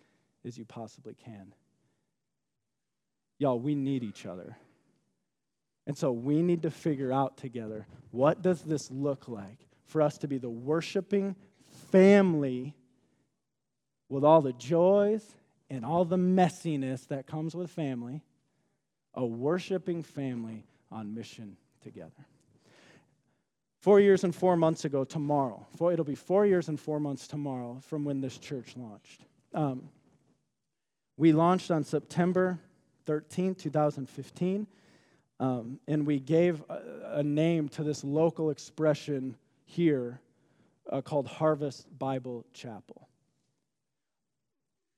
as 0.45 0.59
you 0.59 0.67
possibly 0.67 1.15
can. 1.15 1.55
Y'all, 3.39 3.59
we 3.59 3.75
need 3.75 4.05
each 4.05 4.27
other. 4.27 4.59
And 5.91 5.99
so 5.99 6.13
we 6.13 6.41
need 6.41 6.63
to 6.63 6.71
figure 6.71 7.13
out 7.13 7.37
together 7.37 7.85
what 8.13 8.43
does 8.43 8.63
this 8.63 8.93
look 8.93 9.27
like 9.27 9.59
for 9.87 10.01
us 10.01 10.19
to 10.19 10.29
be 10.29 10.39
the 10.39 10.49
worshiping 10.49 11.35
family 11.91 12.77
with 14.09 14.23
all 14.23 14.41
the 14.41 14.53
joys 14.53 15.35
and 15.69 15.85
all 15.85 16.05
the 16.05 16.15
messiness 16.15 17.09
that 17.09 17.27
comes 17.27 17.57
with 17.57 17.73
family, 17.73 18.23
a 19.15 19.27
worshiping 19.27 20.05
family 20.05 20.65
on 20.93 21.13
mission 21.13 21.57
together. 21.83 22.25
Four 23.81 23.99
years 23.99 24.23
and 24.23 24.33
four 24.33 24.57
months 24.57 24.85
ago, 24.85 25.03
tomorrow, 25.03 25.67
four, 25.77 25.93
it'll 25.93 26.05
be 26.05 26.15
four 26.15 26.47
years 26.47 26.69
and 26.69 26.79
four 26.79 27.01
months 27.01 27.27
tomorrow 27.27 27.81
from 27.83 28.05
when 28.05 28.21
this 28.21 28.39
church 28.39 28.77
launched. 28.77 29.25
Um, 29.53 29.89
we 31.17 31.33
launched 31.33 31.73
on 31.73 31.83
September 31.83 32.61
13, 33.07 33.57
2015. 33.57 34.69
Um, 35.41 35.81
and 35.89 36.07
we 36.07 36.21
gave 36.21 36.63
a, 36.69 36.83
a, 37.15 37.23
name 37.23 37.71
to 37.71 37.83
this 37.83 38.05
local 38.05 38.51
expression 38.51 39.37
here 39.65 40.21
uh, 40.91 41.01
called 41.01 41.27
Harvest 41.27 41.87
Bible 41.99 42.45
Chapel. 42.53 43.09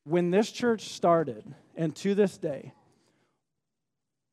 When 0.02 0.32
this 0.32 0.50
church 0.50 0.88
started, 0.88 1.54
and 1.76 1.94
to 1.96 2.16
this 2.16 2.38
day, 2.38 2.75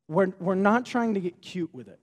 we're, 0.07 0.33
we're 0.39 0.55
not 0.55 0.87
trying 0.87 1.13
to 1.13 1.19
get 1.19 1.43
cute 1.43 1.71
with 1.75 1.87
it. 1.87 1.99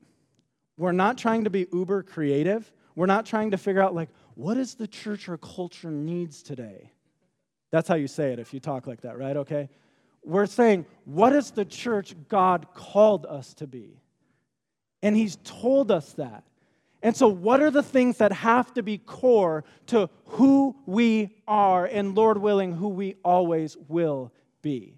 We're 0.78 0.92
not 0.92 1.18
trying 1.18 1.42
to 1.42 1.50
be 1.50 1.66
uber 1.72 2.04
creative. 2.04 2.70
We're 2.94 3.06
not 3.06 3.26
trying 3.26 3.50
to 3.50 3.58
figure 3.58 3.82
out, 3.82 3.92
like, 3.92 4.10
what 4.36 4.56
is 4.56 4.76
the 4.76 4.86
church 4.86 5.28
or 5.28 5.36
culture 5.36 5.90
needs 5.90 6.44
today? 6.44 6.92
That's 7.72 7.88
how 7.88 7.96
you 7.96 8.06
say 8.06 8.32
it 8.32 8.38
if 8.38 8.54
you 8.54 8.60
talk 8.60 8.86
like 8.86 9.00
that, 9.00 9.18
right? 9.18 9.36
Okay. 9.36 9.68
We're 10.26 10.46
saying, 10.46 10.86
what 11.04 11.32
is 11.32 11.52
the 11.52 11.64
church 11.64 12.14
God 12.28 12.66
called 12.74 13.24
us 13.26 13.54
to 13.54 13.66
be? 13.66 14.00
And 15.02 15.16
He's 15.16 15.36
told 15.44 15.92
us 15.92 16.12
that. 16.14 16.42
And 17.00 17.16
so, 17.16 17.28
what 17.28 17.62
are 17.62 17.70
the 17.70 17.82
things 17.82 18.18
that 18.18 18.32
have 18.32 18.74
to 18.74 18.82
be 18.82 18.98
core 18.98 19.64
to 19.86 20.10
who 20.24 20.74
we 20.84 21.30
are 21.46 21.86
and, 21.86 22.16
Lord 22.16 22.38
willing, 22.38 22.72
who 22.72 22.88
we 22.88 23.14
always 23.24 23.76
will 23.88 24.32
be? 24.62 24.96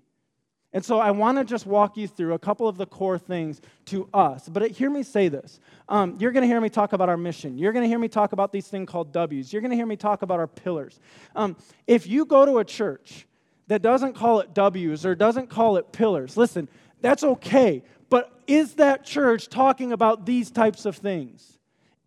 And 0.73 0.85
so 0.85 0.99
I 0.99 1.11
want 1.11 1.39
to 1.39 1.45
just 1.45 1.67
walk 1.67 1.97
you 1.97 2.07
through 2.07 2.35
a 2.35 2.39
couple 2.39 2.69
of 2.69 2.77
the 2.77 2.87
core 2.87 3.19
things 3.19 3.61
to 3.87 4.09
us. 4.13 4.49
But 4.49 4.71
hear 4.71 4.91
me 4.91 5.03
say 5.03 5.29
this. 5.29 5.61
Um, 5.89 6.17
you're 6.19 6.31
going 6.31 6.43
to 6.43 6.47
hear 6.47 6.61
me 6.61 6.69
talk 6.69 6.93
about 6.93 7.09
our 7.09 7.17
mission. 7.17 7.57
You're 7.57 7.73
going 7.73 7.85
to 7.85 7.89
hear 7.89 7.99
me 7.99 8.09
talk 8.09 8.33
about 8.33 8.53
these 8.53 8.69
things 8.69 8.89
called 8.89 9.13
W's. 9.13 9.51
You're 9.51 9.63
going 9.63 9.71
to 9.71 9.77
hear 9.77 9.87
me 9.87 9.97
talk 9.97 10.23
about 10.23 10.39
our 10.39 10.47
pillars. 10.47 11.01
Um, 11.35 11.57
if 11.87 12.07
you 12.07 12.27
go 12.27 12.45
to 12.45 12.59
a 12.59 12.65
church 12.65 13.27
that 13.69 13.83
doesn't 13.83 14.15
call 14.15 14.41
it 14.41 14.55
W's 14.55 15.07
or 15.07 15.15
doesn't 15.15 15.49
call 15.49 15.77
it 15.77 15.93
pillars, 15.93 16.37
listen, 16.37 16.69
that's 17.01 17.23
okay. 17.23 17.83
But 18.11 18.33
is 18.47 18.75
that 18.75 19.05
church 19.05 19.49
talking 19.49 19.93
about 19.93 20.27
these 20.27 20.51
types 20.51 20.87
of 20.87 20.97
things? 20.97 21.59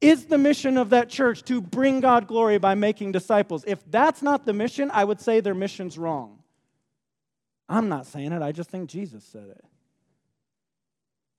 Is 0.02 0.26
the 0.26 0.38
mission 0.38 0.78
of 0.78 0.90
that 0.90 1.10
church 1.10 1.44
to 1.44 1.62
bring 1.62 2.00
God 2.00 2.28
glory 2.28 2.58
by 2.58 2.74
making 2.74 3.12
disciples? 3.12 3.64
If 3.68 3.80
that's 3.90 4.24
not 4.24 4.46
the 4.46 4.54
mission, 4.54 4.90
I 4.92 5.04
would 5.04 5.22
say 5.22 5.40
their 5.40 5.54
mission's 5.54 5.98
wrong. 5.98 6.40
I'm 7.70 7.88
not 7.88 8.08
saying 8.08 8.32
it, 8.32 8.42
I 8.42 8.52
just 8.52 8.70
think 8.70 8.90
Jesus 8.90 9.24
said 9.24 9.48
it. 9.50 9.64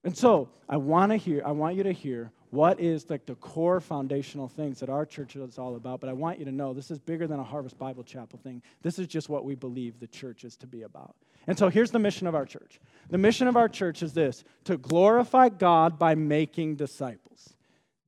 And 0.05 0.17
so 0.17 0.49
I 0.69 0.77
want 0.77 1.11
to 1.11 1.17
hear, 1.17 1.43
I 1.45 1.51
want 1.51 1.77
you 1.77 1.83
to 1.83 1.93
hear 1.93 2.33
what 2.53 2.79
is 2.81 3.09
like 3.09 3.25
the 3.25 3.35
core 3.37 3.81
foundational 3.81 4.47
things 4.47 4.81
that 4.81 4.91
our 4.91 5.07
church 5.07 5.37
is 5.37 5.59
all 5.59 5.75
about. 5.75 6.03
But 6.03 6.11
I 6.11 6.13
want 6.13 6.39
you 6.39 6.45
to 6.45 6.53
know 6.53 6.75
this 6.75 6.91
is 6.91 6.99
bigger 6.99 7.27
than 7.27 7.41
a 7.41 7.43
Harvest 7.43 7.79
Bible 7.79 8.05
Chapel 8.05 8.39
thing. 8.39 8.61
This 8.83 8.99
is 8.99 9.07
just 9.07 9.31
what 9.31 9.47
we 9.47 9.55
believe 9.55 9.99
the 9.99 10.07
church 10.07 10.45
is 10.45 10.55
to 10.59 10.67
be 10.67 10.83
about. 10.83 11.17
And 11.47 11.59
so 11.59 11.71
here's 11.71 11.91
the 11.91 11.99
mission 11.99 12.27
of 12.27 12.35
our 12.35 12.45
church. 12.45 12.79
The 13.09 13.17
mission 13.17 13.49
of 13.49 13.57
our 13.57 13.71
church 13.71 14.03
is 14.03 14.13
this 14.13 14.45
to 14.65 14.77
glorify 14.77 15.49
God 15.49 15.99
by 15.99 16.15
making 16.15 16.77
disciples. 16.77 17.55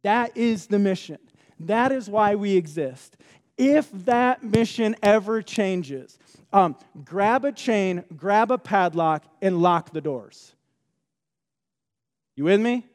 That 0.03 0.37
is 0.37 0.67
the 0.67 0.79
mission. 0.79 1.19
That 1.61 1.91
is 1.91 2.11
why 2.11 2.35
we 2.35 2.55
exist. 2.55 3.17
If 3.57 3.91
that 4.05 4.45
mission 4.45 4.95
ever 5.03 5.41
changes, 5.41 6.19
um, 6.53 6.77
grab 7.03 7.47
a 7.47 7.53
chain, 7.53 8.05
grab 8.15 8.51
a 8.51 8.59
padlock, 8.59 9.25
and 9.41 9.63
lock 9.63 9.93
the 9.95 10.03
doors. 10.03 10.55
You 12.37 12.45
with 12.45 12.61
me? 12.61 12.87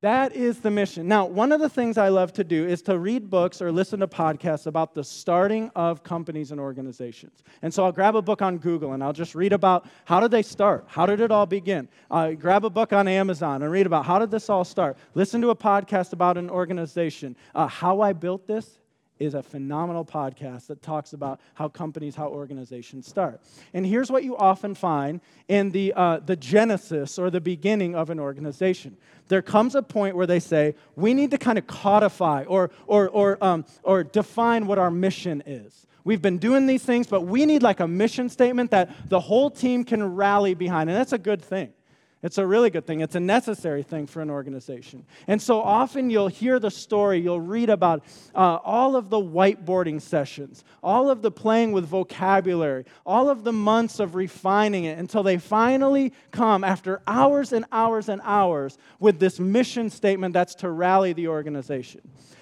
That 0.00 0.36
is 0.36 0.60
the 0.60 0.70
mission. 0.70 1.08
Now, 1.08 1.24
one 1.26 1.50
of 1.50 1.60
the 1.60 1.68
things 1.68 1.98
I 1.98 2.08
love 2.08 2.32
to 2.34 2.44
do 2.44 2.64
is 2.64 2.82
to 2.82 2.96
read 2.96 3.28
books 3.28 3.60
or 3.60 3.72
listen 3.72 3.98
to 3.98 4.06
podcasts 4.06 4.68
about 4.68 4.94
the 4.94 5.02
starting 5.02 5.72
of 5.74 6.04
companies 6.04 6.52
and 6.52 6.60
organizations. 6.60 7.42
And 7.62 7.74
so 7.74 7.84
I'll 7.84 7.90
grab 7.90 8.14
a 8.14 8.22
book 8.22 8.40
on 8.40 8.58
Google 8.58 8.92
and 8.92 9.02
I'll 9.02 9.12
just 9.12 9.34
read 9.34 9.52
about 9.52 9.86
how 10.04 10.20
did 10.20 10.30
they 10.30 10.42
start? 10.42 10.84
How 10.86 11.04
did 11.04 11.18
it 11.18 11.32
all 11.32 11.46
begin? 11.46 11.88
Uh, 12.12 12.30
grab 12.30 12.64
a 12.64 12.70
book 12.70 12.92
on 12.92 13.08
Amazon 13.08 13.62
and 13.62 13.72
read 13.72 13.86
about 13.86 14.06
how 14.06 14.20
did 14.20 14.30
this 14.30 14.48
all 14.48 14.64
start? 14.64 14.96
Listen 15.14 15.40
to 15.40 15.50
a 15.50 15.56
podcast 15.56 16.12
about 16.12 16.38
an 16.38 16.48
organization. 16.48 17.34
Uh, 17.52 17.66
how 17.66 18.00
I 18.00 18.12
built 18.12 18.46
this, 18.46 18.78
is 19.18 19.34
a 19.34 19.42
phenomenal 19.42 20.04
podcast 20.04 20.66
that 20.68 20.82
talks 20.82 21.12
about 21.12 21.40
how 21.54 21.68
companies, 21.68 22.14
how 22.14 22.28
organizations 22.28 23.06
start. 23.06 23.40
And 23.74 23.86
here's 23.86 24.10
what 24.10 24.24
you 24.24 24.36
often 24.36 24.74
find 24.74 25.20
in 25.48 25.70
the, 25.70 25.92
uh, 25.94 26.18
the 26.18 26.36
genesis 26.36 27.18
or 27.18 27.30
the 27.30 27.40
beginning 27.40 27.94
of 27.94 28.10
an 28.10 28.20
organization. 28.20 28.96
There 29.28 29.42
comes 29.42 29.74
a 29.74 29.82
point 29.82 30.16
where 30.16 30.26
they 30.26 30.40
say, 30.40 30.74
we 30.96 31.14
need 31.14 31.30
to 31.32 31.38
kind 31.38 31.58
of 31.58 31.66
codify 31.66 32.44
or, 32.44 32.70
or, 32.86 33.08
or, 33.08 33.42
um, 33.44 33.64
or 33.82 34.04
define 34.04 34.66
what 34.66 34.78
our 34.78 34.90
mission 34.90 35.42
is. 35.46 35.86
We've 36.04 36.22
been 36.22 36.38
doing 36.38 36.66
these 36.66 36.82
things, 36.82 37.06
but 37.06 37.22
we 37.22 37.44
need 37.44 37.62
like 37.62 37.80
a 37.80 37.88
mission 37.88 38.28
statement 38.30 38.70
that 38.70 39.10
the 39.10 39.20
whole 39.20 39.50
team 39.50 39.84
can 39.84 40.14
rally 40.14 40.54
behind. 40.54 40.88
And 40.88 40.98
that's 40.98 41.12
a 41.12 41.18
good 41.18 41.42
thing. 41.42 41.72
It's 42.20 42.36
a 42.38 42.44
really 42.44 42.68
good 42.68 42.84
thing. 42.84 43.00
It's 43.00 43.14
a 43.14 43.20
necessary 43.20 43.84
thing 43.84 44.08
for 44.08 44.20
an 44.20 44.28
organization. 44.28 45.04
And 45.28 45.40
so 45.40 45.62
often 45.62 46.10
you'll 46.10 46.26
hear 46.26 46.58
the 46.58 46.70
story, 46.70 47.20
you'll 47.20 47.40
read 47.40 47.70
about 47.70 48.04
uh, 48.34 48.58
all 48.64 48.96
of 48.96 49.08
the 49.08 49.20
whiteboarding 49.20 50.02
sessions, 50.02 50.64
all 50.82 51.10
of 51.10 51.22
the 51.22 51.30
playing 51.30 51.70
with 51.70 51.86
vocabulary, 51.86 52.86
all 53.06 53.30
of 53.30 53.44
the 53.44 53.52
months 53.52 54.00
of 54.00 54.16
refining 54.16 54.84
it 54.84 54.98
until 54.98 55.22
they 55.22 55.38
finally 55.38 56.12
come 56.32 56.64
after 56.64 57.00
hours 57.06 57.52
and 57.52 57.64
hours 57.70 58.08
and 58.08 58.20
hours 58.24 58.78
with 58.98 59.20
this 59.20 59.38
mission 59.38 59.88
statement 59.88 60.34
that's 60.34 60.56
to 60.56 60.70
rally 60.70 61.12
the 61.12 61.28
organization. 61.28 62.00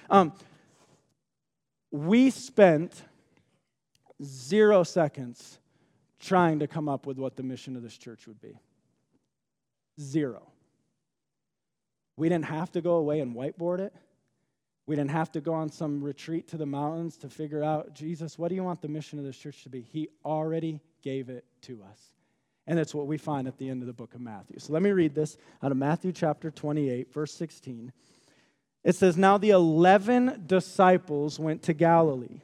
Um, 0.09 0.33
we 1.91 2.31
spent 2.31 3.03
zero 4.23 4.81
seconds 4.83 5.59
trying 6.19 6.57
to 6.59 6.67
come 6.67 6.89
up 6.89 7.05
with 7.05 7.19
what 7.19 7.35
the 7.35 7.43
mission 7.43 7.75
of 7.75 7.83
this 7.83 7.95
church 7.95 8.25
would 8.25 8.41
be. 8.41 8.59
Zero. 9.99 10.51
We 12.15 12.29
didn't 12.29 12.45
have 12.45 12.71
to 12.73 12.81
go 12.81 12.95
away 12.95 13.19
and 13.19 13.35
whiteboard 13.35 13.79
it. 13.79 13.93
We 14.87 14.95
didn't 14.95 15.11
have 15.11 15.31
to 15.33 15.41
go 15.41 15.53
on 15.53 15.69
some 15.69 16.01
retreat 16.01 16.47
to 16.49 16.57
the 16.57 16.65
mountains 16.65 17.17
to 17.17 17.29
figure 17.29 17.63
out, 17.63 17.93
Jesus, 17.93 18.39
what 18.39 18.49
do 18.49 18.55
you 18.55 18.63
want 18.63 18.81
the 18.81 18.87
mission 18.87 19.19
of 19.19 19.25
this 19.25 19.37
church 19.37 19.63
to 19.63 19.69
be? 19.69 19.81
He 19.81 20.09
already 20.23 20.79
gave 21.03 21.29
it 21.29 21.45
to 21.63 21.83
us. 21.83 22.13
And 22.65 22.77
that's 22.77 22.95
what 22.95 23.07
we 23.07 23.17
find 23.17 23.47
at 23.47 23.57
the 23.57 23.69
end 23.69 23.81
of 23.81 23.87
the 23.87 23.93
book 23.93 24.13
of 24.13 24.21
Matthew. 24.21 24.59
So 24.59 24.73
let 24.73 24.81
me 24.81 24.91
read 24.91 25.13
this 25.13 25.37
out 25.61 25.71
of 25.71 25.77
Matthew 25.77 26.11
chapter 26.11 26.51
28, 26.51 27.13
verse 27.13 27.33
16. 27.33 27.91
It 28.83 28.95
says, 28.95 29.17
Now 29.17 29.37
the 29.37 29.51
11 29.51 30.43
disciples 30.47 31.39
went 31.39 31.63
to 31.63 31.73
Galilee, 31.73 32.41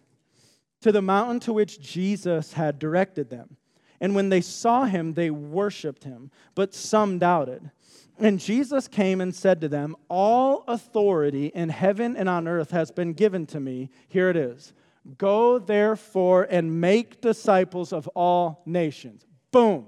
to 0.81 0.91
the 0.91 1.01
mountain 1.01 1.39
to 1.41 1.53
which 1.53 1.81
Jesus 1.81 2.53
had 2.53 2.79
directed 2.79 3.29
them. 3.29 3.57
And 4.03 4.15
when 4.15 4.27
they 4.27 4.41
saw 4.41 4.83
him, 4.83 5.13
they 5.13 5.29
worshiped 5.29 6.03
him, 6.03 6.29
but 6.55 6.73
some 6.73 7.19
doubted. 7.19 7.71
And 8.19 8.37
Jesus 8.37 8.89
came 8.89 9.21
and 9.21 9.33
said 9.33 9.61
to 9.61 9.69
them, 9.69 9.95
All 10.09 10.65
authority 10.67 11.53
in 11.55 11.69
heaven 11.69 12.17
and 12.17 12.27
on 12.27 12.45
earth 12.45 12.71
has 12.71 12.91
been 12.91 13.13
given 13.13 13.45
to 13.45 13.61
me. 13.61 13.89
Here 14.09 14.29
it 14.29 14.35
is. 14.35 14.73
Go 15.17 15.57
therefore 15.57 16.45
and 16.49 16.81
make 16.81 17.21
disciples 17.21 17.93
of 17.93 18.09
all 18.09 18.61
nations. 18.65 19.25
Boom. 19.51 19.85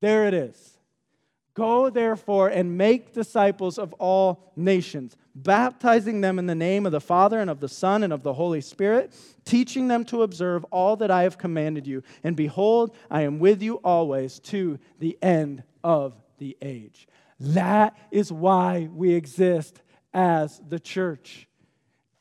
There 0.00 0.28
it 0.28 0.34
is. 0.34 0.73
Go 1.54 1.88
therefore 1.88 2.48
and 2.48 2.76
make 2.76 3.12
disciples 3.12 3.78
of 3.78 3.92
all 3.94 4.52
nations, 4.56 5.16
baptizing 5.36 6.20
them 6.20 6.40
in 6.40 6.46
the 6.46 6.54
name 6.54 6.84
of 6.84 6.90
the 6.90 7.00
Father 7.00 7.38
and 7.38 7.48
of 7.48 7.60
the 7.60 7.68
Son 7.68 8.02
and 8.02 8.12
of 8.12 8.24
the 8.24 8.32
Holy 8.32 8.60
Spirit, 8.60 9.14
teaching 9.44 9.86
them 9.86 10.04
to 10.06 10.22
observe 10.22 10.64
all 10.72 10.96
that 10.96 11.12
I 11.12 11.22
have 11.22 11.38
commanded 11.38 11.86
you. 11.86 12.02
And 12.24 12.34
behold, 12.34 12.96
I 13.08 13.22
am 13.22 13.38
with 13.38 13.62
you 13.62 13.76
always 13.76 14.40
to 14.40 14.80
the 14.98 15.16
end 15.22 15.62
of 15.84 16.20
the 16.38 16.56
age. 16.60 17.06
That 17.38 17.96
is 18.10 18.32
why 18.32 18.88
we 18.92 19.14
exist 19.14 19.80
as 20.12 20.60
the 20.68 20.80
church. 20.80 21.48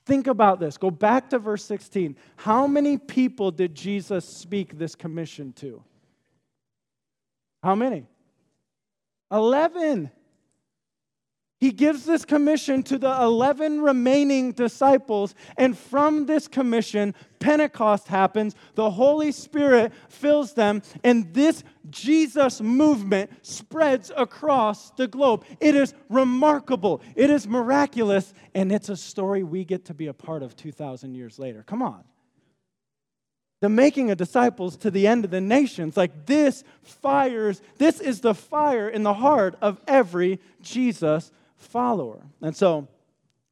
Think 0.05 0.27
about 0.27 0.59
this. 0.59 0.77
Go 0.77 0.91
back 0.91 1.29
to 1.31 1.39
verse 1.39 1.63
16. 1.65 2.17
How 2.35 2.67
many 2.67 2.97
people 2.97 3.49
did 3.51 3.73
Jesus 3.73 4.25
speak 4.25 4.77
this 4.77 4.95
commission 4.95 5.53
to? 5.53 5.81
How 7.63 7.73
many? 7.73 8.05
11. 9.33 10.11
He 11.59 11.71
gives 11.71 12.03
this 12.03 12.25
commission 12.25 12.83
to 12.83 12.97
the 12.97 13.21
11 13.21 13.79
remaining 13.79 14.51
disciples, 14.51 15.33
and 15.55 15.77
from 15.77 16.25
this 16.25 16.45
commission, 16.45 17.15
Pentecost 17.39 18.09
happens. 18.09 18.53
The 18.75 18.91
Holy 18.91 19.31
Spirit 19.31 19.93
fills 20.09 20.53
them, 20.55 20.81
and 21.05 21.33
this 21.33 21.63
Jesus 21.89 22.59
movement 22.59 23.31
spreads 23.43 24.11
across 24.17 24.91
the 24.91 25.07
globe. 25.07 25.45
It 25.61 25.73
is 25.73 25.93
remarkable, 26.09 27.01
it 27.15 27.29
is 27.29 27.47
miraculous, 27.47 28.33
and 28.53 28.69
it's 28.69 28.89
a 28.89 28.97
story 28.97 29.43
we 29.43 29.63
get 29.63 29.85
to 29.85 29.93
be 29.93 30.07
a 30.07 30.13
part 30.13 30.43
of 30.43 30.57
2,000 30.57 31.15
years 31.15 31.39
later. 31.39 31.63
Come 31.65 31.81
on 31.81 32.03
the 33.63 33.69
making 33.69 34.11
of 34.11 34.17
disciples 34.17 34.75
to 34.75 34.91
the 34.91 35.07
end 35.07 35.23
of 35.23 35.31
the 35.31 35.39
nations. 35.39 35.95
Like 35.95 36.25
this 36.25 36.65
fires, 36.81 37.61
this 37.77 38.01
is 38.01 38.19
the 38.19 38.33
fire 38.33 38.89
in 38.89 39.03
the 39.03 39.13
heart 39.13 39.55
of 39.61 39.79
every 39.87 40.41
Jesus 40.61 41.31
follower. 41.55 42.25
And 42.41 42.53
so 42.53 42.89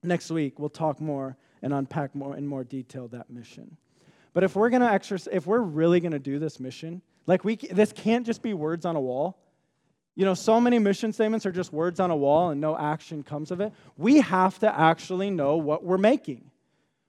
next 0.03 0.29
week 0.29 0.59
we'll 0.59 0.67
talk 0.67 0.99
more 0.99 1.37
and 1.61 1.73
unpack 1.73 2.13
more 2.13 2.35
in 2.35 2.45
more 2.45 2.65
detail 2.65 3.07
that 3.07 3.29
mission. 3.29 3.77
But 4.33 4.43
if 4.43 4.53
we're 4.53 4.69
going 4.69 4.81
to 4.81 4.91
exercise, 4.91 5.29
if 5.31 5.47
we're 5.47 5.61
really 5.61 6.01
going 6.01 6.11
to 6.11 6.19
do 6.19 6.39
this 6.39 6.59
mission, 6.59 7.01
like 7.25 7.45
we, 7.45 7.55
this 7.55 7.93
can't 7.93 8.25
just 8.25 8.41
be 8.41 8.53
words 8.53 8.85
on 8.85 8.97
a 8.97 9.01
wall. 9.01 9.37
You 10.15 10.25
know, 10.25 10.33
so 10.33 10.59
many 10.59 10.77
mission 10.77 11.13
statements 11.13 11.45
are 11.45 11.53
just 11.53 11.71
words 11.71 12.01
on 12.01 12.11
a 12.11 12.17
wall 12.17 12.49
and 12.49 12.59
no 12.59 12.77
action 12.77 13.23
comes 13.23 13.49
of 13.49 13.61
it. 13.61 13.71
We 13.95 14.19
have 14.19 14.59
to 14.59 14.77
actually 14.77 15.29
know 15.29 15.55
what 15.55 15.85
we're 15.85 15.97
making 15.97 16.50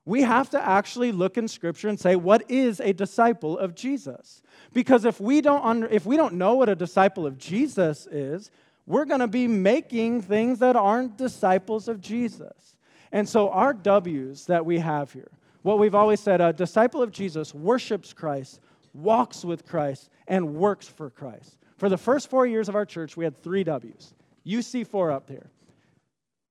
we 0.04 0.22
have 0.22 0.50
to 0.50 0.62
actually 0.62 1.12
look 1.12 1.38
in 1.38 1.46
scripture 1.46 1.88
and 1.88 1.98
say 1.98 2.16
what 2.16 2.50
is 2.50 2.80
a 2.80 2.92
disciple 2.92 3.58
of 3.58 3.74
jesus? 3.74 4.42
Because 4.72 5.04
if 5.04 5.20
we 5.20 5.40
don't 5.40 5.64
under, 5.64 5.86
if 5.86 6.06
we 6.06 6.16
don't 6.16 6.34
know 6.34 6.54
what 6.54 6.68
a 6.68 6.74
disciple 6.74 7.26
of 7.26 7.38
jesus 7.38 8.06
is 8.10 8.50
we're 8.84 9.04
going 9.04 9.20
to 9.20 9.28
be 9.28 9.46
making 9.46 10.22
things 10.22 10.58
that 10.58 10.74
aren't 10.74 11.16
disciples 11.16 11.86
of 11.86 12.00
jesus. 12.00 12.76
And 13.12 13.28
so 13.28 13.50
our 13.50 13.72
w's 13.72 14.46
that 14.46 14.64
we 14.64 14.78
have 14.78 15.12
here 15.12 15.30
what 15.62 15.78
we've 15.78 15.94
always 15.94 16.20
said 16.20 16.40
a 16.40 16.52
disciple 16.52 17.02
of 17.02 17.12
jesus 17.12 17.54
worships 17.54 18.12
christ 18.12 18.60
walks 18.94 19.44
with 19.44 19.64
christ 19.64 20.10
and 20.26 20.54
works 20.54 20.88
for 20.88 21.10
christ. 21.10 21.58
For 21.76 21.88
the 21.88 21.98
first 21.98 22.28
four 22.28 22.46
years 22.46 22.68
of 22.68 22.74
our 22.74 22.86
church 22.86 23.16
we 23.16 23.24
had 23.24 23.40
three 23.42 23.64
w's. 23.64 24.14
You 24.44 24.62
see 24.62 24.82
four 24.82 25.12
up 25.12 25.28
there 25.28 25.50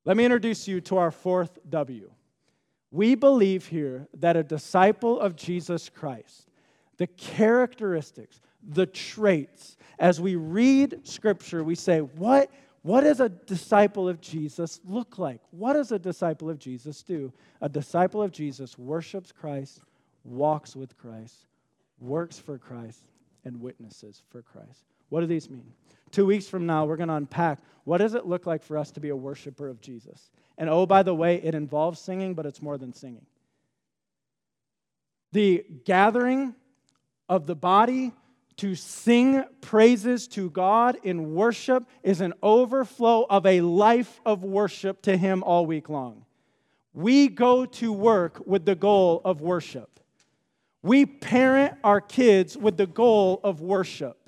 let 0.05 0.15
me 0.15 0.23
introduce 0.23 0.67
you 0.67 0.79
to 0.81 0.97
our 0.97 1.11
fourth 1.11 1.59
w 1.69 2.09
we 2.91 3.15
believe 3.15 3.67
here 3.67 4.07
that 4.15 4.35
a 4.35 4.43
disciple 4.43 5.19
of 5.19 5.35
Jesus 5.35 5.89
Christ, 5.89 6.49
the 6.97 7.07
characteristics, 7.07 8.41
the 8.61 8.85
traits. 8.85 9.77
As 9.97 10.19
we 10.19 10.35
read 10.35 11.07
scripture, 11.07 11.63
we 11.63 11.75
say, 11.75 11.99
what, 11.99 12.51
what 12.83 13.01
does 13.01 13.19
a 13.19 13.29
disciple 13.29 14.09
of 14.09 14.19
Jesus 14.19 14.79
look 14.85 15.17
like? 15.17 15.41
What 15.51 15.73
does 15.73 15.91
a 15.91 15.99
disciple 15.99 16.49
of 16.49 16.59
Jesus 16.59 17.01
do? 17.01 17.31
A 17.61 17.69
disciple 17.69 18.21
of 18.21 18.31
Jesus 18.31 18.77
worships 18.77 19.31
Christ, 19.31 19.81
walks 20.23 20.75
with 20.75 20.97
Christ, 20.97 21.45
works 21.99 22.37
for 22.37 22.57
Christ, 22.57 23.03
and 23.45 23.61
witnesses 23.61 24.21
for 24.29 24.41
Christ. 24.41 24.85
What 25.09 25.21
do 25.21 25.27
these 25.27 25.49
mean? 25.49 25.71
Two 26.11 26.25
weeks 26.25 26.47
from 26.47 26.65
now, 26.65 26.85
we're 26.85 26.97
going 26.97 27.09
to 27.09 27.15
unpack 27.15 27.59
what 27.83 27.97
does 27.97 28.13
it 28.13 28.25
look 28.25 28.45
like 28.45 28.61
for 28.61 28.77
us 28.77 28.91
to 28.91 28.99
be 28.99 29.09
a 29.09 29.15
worshiper 29.15 29.67
of 29.67 29.81
Jesus? 29.81 30.29
And 30.61 30.69
oh, 30.69 30.85
by 30.85 31.01
the 31.01 31.15
way, 31.15 31.41
it 31.41 31.55
involves 31.55 31.99
singing, 31.99 32.35
but 32.35 32.45
it's 32.45 32.61
more 32.61 32.77
than 32.77 32.93
singing. 32.93 33.25
The 35.31 35.65
gathering 35.85 36.53
of 37.27 37.47
the 37.47 37.55
body 37.55 38.11
to 38.57 38.75
sing 38.75 39.43
praises 39.61 40.27
to 40.27 40.51
God 40.51 40.99
in 41.01 41.33
worship 41.33 41.89
is 42.03 42.21
an 42.21 42.33
overflow 42.43 43.25
of 43.27 43.47
a 43.47 43.61
life 43.61 44.21
of 44.23 44.43
worship 44.43 45.01
to 45.01 45.17
Him 45.17 45.41
all 45.41 45.65
week 45.65 45.89
long. 45.89 46.25
We 46.93 47.27
go 47.27 47.65
to 47.65 47.91
work 47.91 48.43
with 48.45 48.63
the 48.63 48.75
goal 48.75 49.23
of 49.25 49.41
worship. 49.41 49.99
We 50.83 51.07
parent 51.07 51.73
our 51.83 52.01
kids 52.01 52.55
with 52.55 52.77
the 52.77 52.85
goal 52.85 53.41
of 53.43 53.61
worship. 53.61 54.20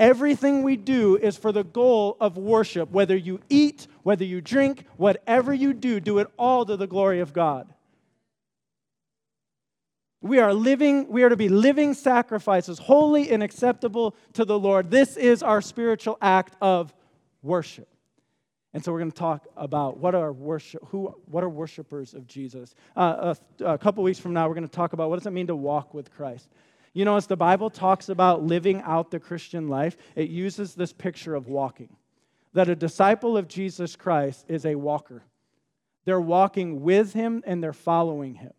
Everything 0.00 0.62
we 0.62 0.76
do 0.76 1.18
is 1.18 1.36
for 1.36 1.52
the 1.52 1.62
goal 1.62 2.16
of 2.20 2.38
worship. 2.38 2.90
Whether 2.90 3.14
you 3.14 3.38
eat, 3.50 3.86
whether 4.02 4.24
you 4.24 4.40
drink, 4.40 4.86
whatever 4.96 5.52
you 5.52 5.74
do, 5.74 6.00
do 6.00 6.18
it 6.20 6.26
all 6.38 6.64
to 6.64 6.78
the 6.78 6.86
glory 6.86 7.20
of 7.20 7.34
God. 7.34 7.72
We 10.22 10.38
are 10.38 10.54
living, 10.54 11.08
we 11.08 11.22
are 11.22 11.28
to 11.28 11.36
be 11.36 11.50
living 11.50 11.92
sacrifices, 11.92 12.78
holy 12.78 13.30
and 13.30 13.42
acceptable 13.42 14.16
to 14.32 14.46
the 14.46 14.58
Lord. 14.58 14.90
This 14.90 15.18
is 15.18 15.42
our 15.42 15.60
spiritual 15.60 16.16
act 16.22 16.56
of 16.62 16.94
worship. 17.42 17.86
And 18.72 18.82
so 18.82 18.92
we're 18.92 19.00
going 19.00 19.10
to 19.10 19.18
talk 19.18 19.48
about 19.54 19.98
what 19.98 20.14
are 20.14 20.32
worship, 20.32 20.82
who, 20.88 21.14
what 21.26 21.44
are 21.44 21.48
worshipers 21.48 22.14
of 22.14 22.26
Jesus. 22.26 22.74
Uh, 22.96 23.34
a, 23.60 23.64
a 23.72 23.78
couple 23.78 24.02
weeks 24.02 24.18
from 24.18 24.32
now, 24.32 24.48
we're 24.48 24.54
going 24.54 24.66
to 24.66 24.72
talk 24.72 24.94
about 24.94 25.10
what 25.10 25.18
does 25.18 25.26
it 25.26 25.32
mean 25.32 25.48
to 25.48 25.56
walk 25.56 25.92
with 25.92 26.10
Christ. 26.10 26.48
You 26.92 27.04
know, 27.04 27.16
as 27.16 27.26
the 27.26 27.36
Bible 27.36 27.70
talks 27.70 28.08
about 28.08 28.42
living 28.42 28.82
out 28.82 29.10
the 29.10 29.20
Christian 29.20 29.68
life, 29.68 29.96
it 30.16 30.28
uses 30.28 30.74
this 30.74 30.92
picture 30.92 31.34
of 31.34 31.46
walking. 31.46 31.96
That 32.52 32.68
a 32.68 32.74
disciple 32.74 33.36
of 33.36 33.46
Jesus 33.46 33.94
Christ 33.94 34.44
is 34.48 34.66
a 34.66 34.74
walker. 34.74 35.22
They're 36.04 36.20
walking 36.20 36.80
with 36.80 37.12
him 37.12 37.42
and 37.46 37.62
they're 37.62 37.72
following 37.72 38.34
him. 38.34 38.52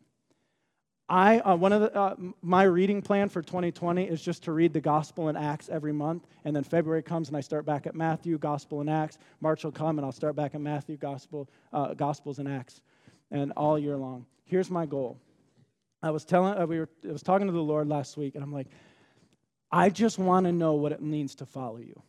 I, 1.10 1.40
uh, 1.40 1.58
one 1.58 1.74
of 1.74 1.82
the, 1.82 1.94
uh, 1.94 2.16
my 2.42 2.64
reading 2.64 3.02
plan 3.02 3.28
for 3.28 3.42
2020 3.42 4.06
is 4.06 4.22
just 4.22 4.44
to 4.44 4.54
read 4.54 4.72
the 4.72 4.80
Gospel 4.80 5.28
and 5.28 5.38
Acts 5.38 5.68
every 5.68 5.92
month. 5.92 6.26
And 6.46 6.56
then 6.56 6.64
February 6.64 7.04
comes 7.04 7.28
and 7.28 7.36
I 7.36 7.42
start 7.42 7.66
back 7.66 7.86
at 7.86 7.96
Matthew, 7.96 8.38
Gospel 8.38 8.80
and 8.80 8.90
Acts. 8.90 9.18
March 9.42 9.66
will 9.66 9.74
come 9.74 10.00
and 10.00 10.06
I'll 10.06 10.14
start 10.14 10.38
back 10.38 10.56
at 10.56 10.62
Matthew, 10.62 10.96
Gospel, 10.96 11.50
uh, 11.74 11.96
Gospels 11.96 12.40
and 12.40 12.48
Acts, 12.48 12.80
and 13.30 13.52
all 13.58 13.78
year 13.78 13.98
long. 13.98 14.26
Here's 14.46 14.72
my 14.72 14.86
goal. 14.86 15.20
I 16.04 16.12
was 16.12 16.26
telling, 16.26 16.58
uh, 16.58 16.66
we 16.66 16.80
were, 16.80 16.90
I 17.08 17.12
was 17.12 17.24
talking 17.24 17.48
to 17.48 17.54
the 17.54 17.62
Lord 17.62 17.88
last 17.88 18.18
week, 18.18 18.36
and 18.36 18.44
I'm 18.44 18.54
like, 18.54 18.68
I 19.72 19.90
just 19.90 20.18
want 20.18 20.46
to 20.46 20.52
know 20.52 20.74
what 20.74 20.92
it 20.92 21.02
means 21.02 21.36
to 21.36 21.46
follow 21.46 21.78
you. 21.78 22.02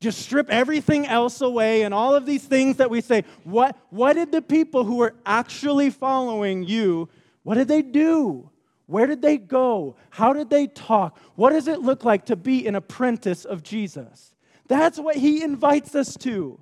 Just 0.00 0.18
strip 0.18 0.50
everything 0.50 1.06
else 1.06 1.40
away 1.40 1.82
and 1.82 1.94
all 1.94 2.14
of 2.14 2.26
these 2.26 2.44
things 2.44 2.78
that 2.78 2.90
we 2.90 3.00
say. 3.00 3.24
What, 3.44 3.76
what 3.90 4.14
did 4.14 4.32
the 4.32 4.42
people 4.42 4.84
who 4.84 4.96
were 4.96 5.14
actually 5.24 5.90
following 5.90 6.64
you 6.64 7.08
what 7.44 7.56
did 7.56 7.68
they 7.68 7.82
do? 7.82 8.50
Where 8.86 9.06
did 9.06 9.22
they 9.22 9.38
go? 9.38 9.96
How 10.10 10.32
did 10.32 10.50
they 10.50 10.66
talk? 10.66 11.18
What 11.34 11.50
does 11.50 11.66
it 11.66 11.80
look 11.80 12.04
like 12.04 12.26
to 12.26 12.36
be 12.36 12.66
an 12.66 12.74
apprentice 12.74 13.44
of 13.44 13.62
Jesus? 13.62 14.34
That's 14.68 14.98
what 14.98 15.16
he 15.16 15.42
invites 15.42 15.94
us 15.94 16.16
to. 16.18 16.60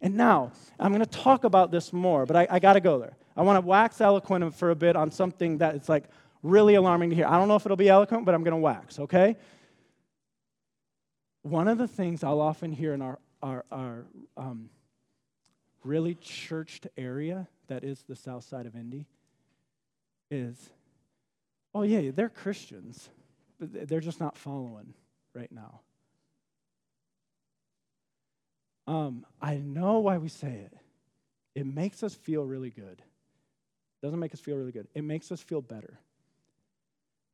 And 0.00 0.16
now, 0.16 0.52
I'm 0.78 0.92
going 0.92 1.04
to 1.04 1.06
talk 1.06 1.44
about 1.44 1.70
this 1.70 1.92
more, 1.92 2.26
but 2.26 2.36
I, 2.36 2.46
I 2.50 2.58
got 2.58 2.74
to 2.74 2.80
go 2.80 2.98
there. 2.98 3.16
I 3.38 3.42
want 3.42 3.62
to 3.62 3.64
wax 3.64 4.00
eloquent 4.00 4.52
for 4.52 4.70
a 4.70 4.74
bit 4.74 4.96
on 4.96 5.12
something 5.12 5.58
that 5.58 5.76
is 5.76 5.88
like 5.88 6.04
really 6.42 6.74
alarming 6.74 7.10
to 7.10 7.16
hear. 7.16 7.26
I 7.26 7.38
don't 7.38 7.46
know 7.46 7.54
if 7.54 7.64
it'll 7.64 7.76
be 7.76 7.88
eloquent, 7.88 8.26
but 8.26 8.34
I'm 8.34 8.42
going 8.42 8.52
to 8.52 8.60
wax, 8.60 8.98
okay? 8.98 9.36
One 11.42 11.68
of 11.68 11.78
the 11.78 11.86
things 11.86 12.24
I'll 12.24 12.40
often 12.40 12.72
hear 12.72 12.94
in 12.94 13.00
our, 13.00 13.20
our, 13.40 13.64
our 13.70 14.06
um, 14.36 14.70
really 15.84 16.16
churched 16.16 16.88
area 16.96 17.46
that 17.68 17.84
is 17.84 18.02
the 18.08 18.16
south 18.16 18.42
side 18.42 18.66
of 18.66 18.74
Indy 18.74 19.06
is, 20.32 20.70
oh, 21.72 21.82
yeah, 21.82 22.10
they're 22.12 22.28
Christians, 22.28 23.08
but 23.60 23.88
they're 23.88 24.00
just 24.00 24.18
not 24.18 24.36
following 24.36 24.94
right 25.32 25.52
now. 25.52 25.80
Um, 28.88 29.24
I 29.40 29.58
know 29.58 30.00
why 30.00 30.18
we 30.18 30.28
say 30.28 30.66
it. 30.66 30.76
It 31.54 31.66
makes 31.66 32.02
us 32.02 32.16
feel 32.16 32.44
really 32.44 32.70
good. 32.70 33.00
Doesn't 34.02 34.18
make 34.18 34.32
us 34.32 34.40
feel 34.40 34.56
really 34.56 34.72
good. 34.72 34.88
It 34.94 35.02
makes 35.02 35.32
us 35.32 35.40
feel 35.40 35.60
better. 35.60 35.98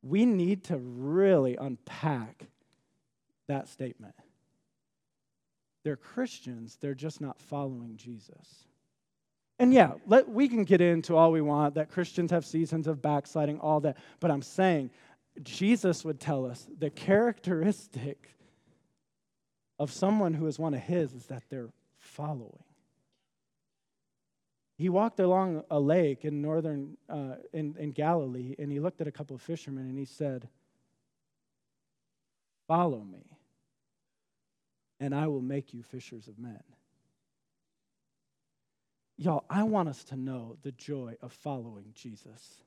We 0.02 0.26
need 0.26 0.64
to 0.64 0.78
really 0.78 1.56
unpack 1.56 2.46
that 3.46 3.68
statement. 3.68 4.14
They're 5.82 5.96
Christians, 5.96 6.78
they're 6.80 6.94
just 6.94 7.20
not 7.20 7.38
following 7.38 7.96
Jesus. 7.96 8.66
And 9.58 9.72
yeah, 9.72 9.92
let, 10.06 10.28
we 10.28 10.48
can 10.48 10.64
get 10.64 10.80
into 10.80 11.14
all 11.16 11.30
we 11.30 11.40
want 11.40 11.74
that 11.74 11.90
Christians 11.90 12.30
have 12.32 12.44
seasons 12.44 12.86
of 12.86 13.00
backsliding, 13.00 13.60
all 13.60 13.80
that. 13.80 13.98
But 14.18 14.30
I'm 14.30 14.42
saying 14.42 14.90
Jesus 15.42 16.04
would 16.04 16.18
tell 16.18 16.46
us 16.46 16.66
the 16.78 16.90
characteristic 16.90 18.34
of 19.78 19.92
someone 19.92 20.34
who 20.34 20.46
is 20.46 20.58
one 20.58 20.74
of 20.74 20.80
his 20.80 21.12
is 21.12 21.26
that 21.26 21.44
they're 21.50 21.70
following. 21.98 22.64
He 24.76 24.88
walked 24.88 25.20
along 25.20 25.62
a 25.70 25.78
lake 25.78 26.24
in 26.24 26.42
northern 26.42 26.96
uh, 27.08 27.36
in, 27.52 27.76
in 27.78 27.92
Galilee 27.92 28.56
and 28.58 28.72
he 28.72 28.80
looked 28.80 29.00
at 29.00 29.06
a 29.06 29.12
couple 29.12 29.36
of 29.36 29.42
fishermen 29.42 29.86
and 29.86 29.98
he 29.98 30.04
said, 30.04 30.48
Follow 32.66 33.00
me, 33.00 33.26
and 34.98 35.14
I 35.14 35.26
will 35.26 35.42
make 35.42 35.74
you 35.74 35.82
fishers 35.82 36.28
of 36.28 36.38
men. 36.38 36.62
Y'all, 39.16 39.44
I 39.48 39.62
want 39.62 39.88
us 39.88 40.02
to 40.04 40.16
know 40.16 40.56
the 40.62 40.72
joy 40.72 41.16
of 41.22 41.32
following 41.32 41.92
Jesus. 41.94 42.62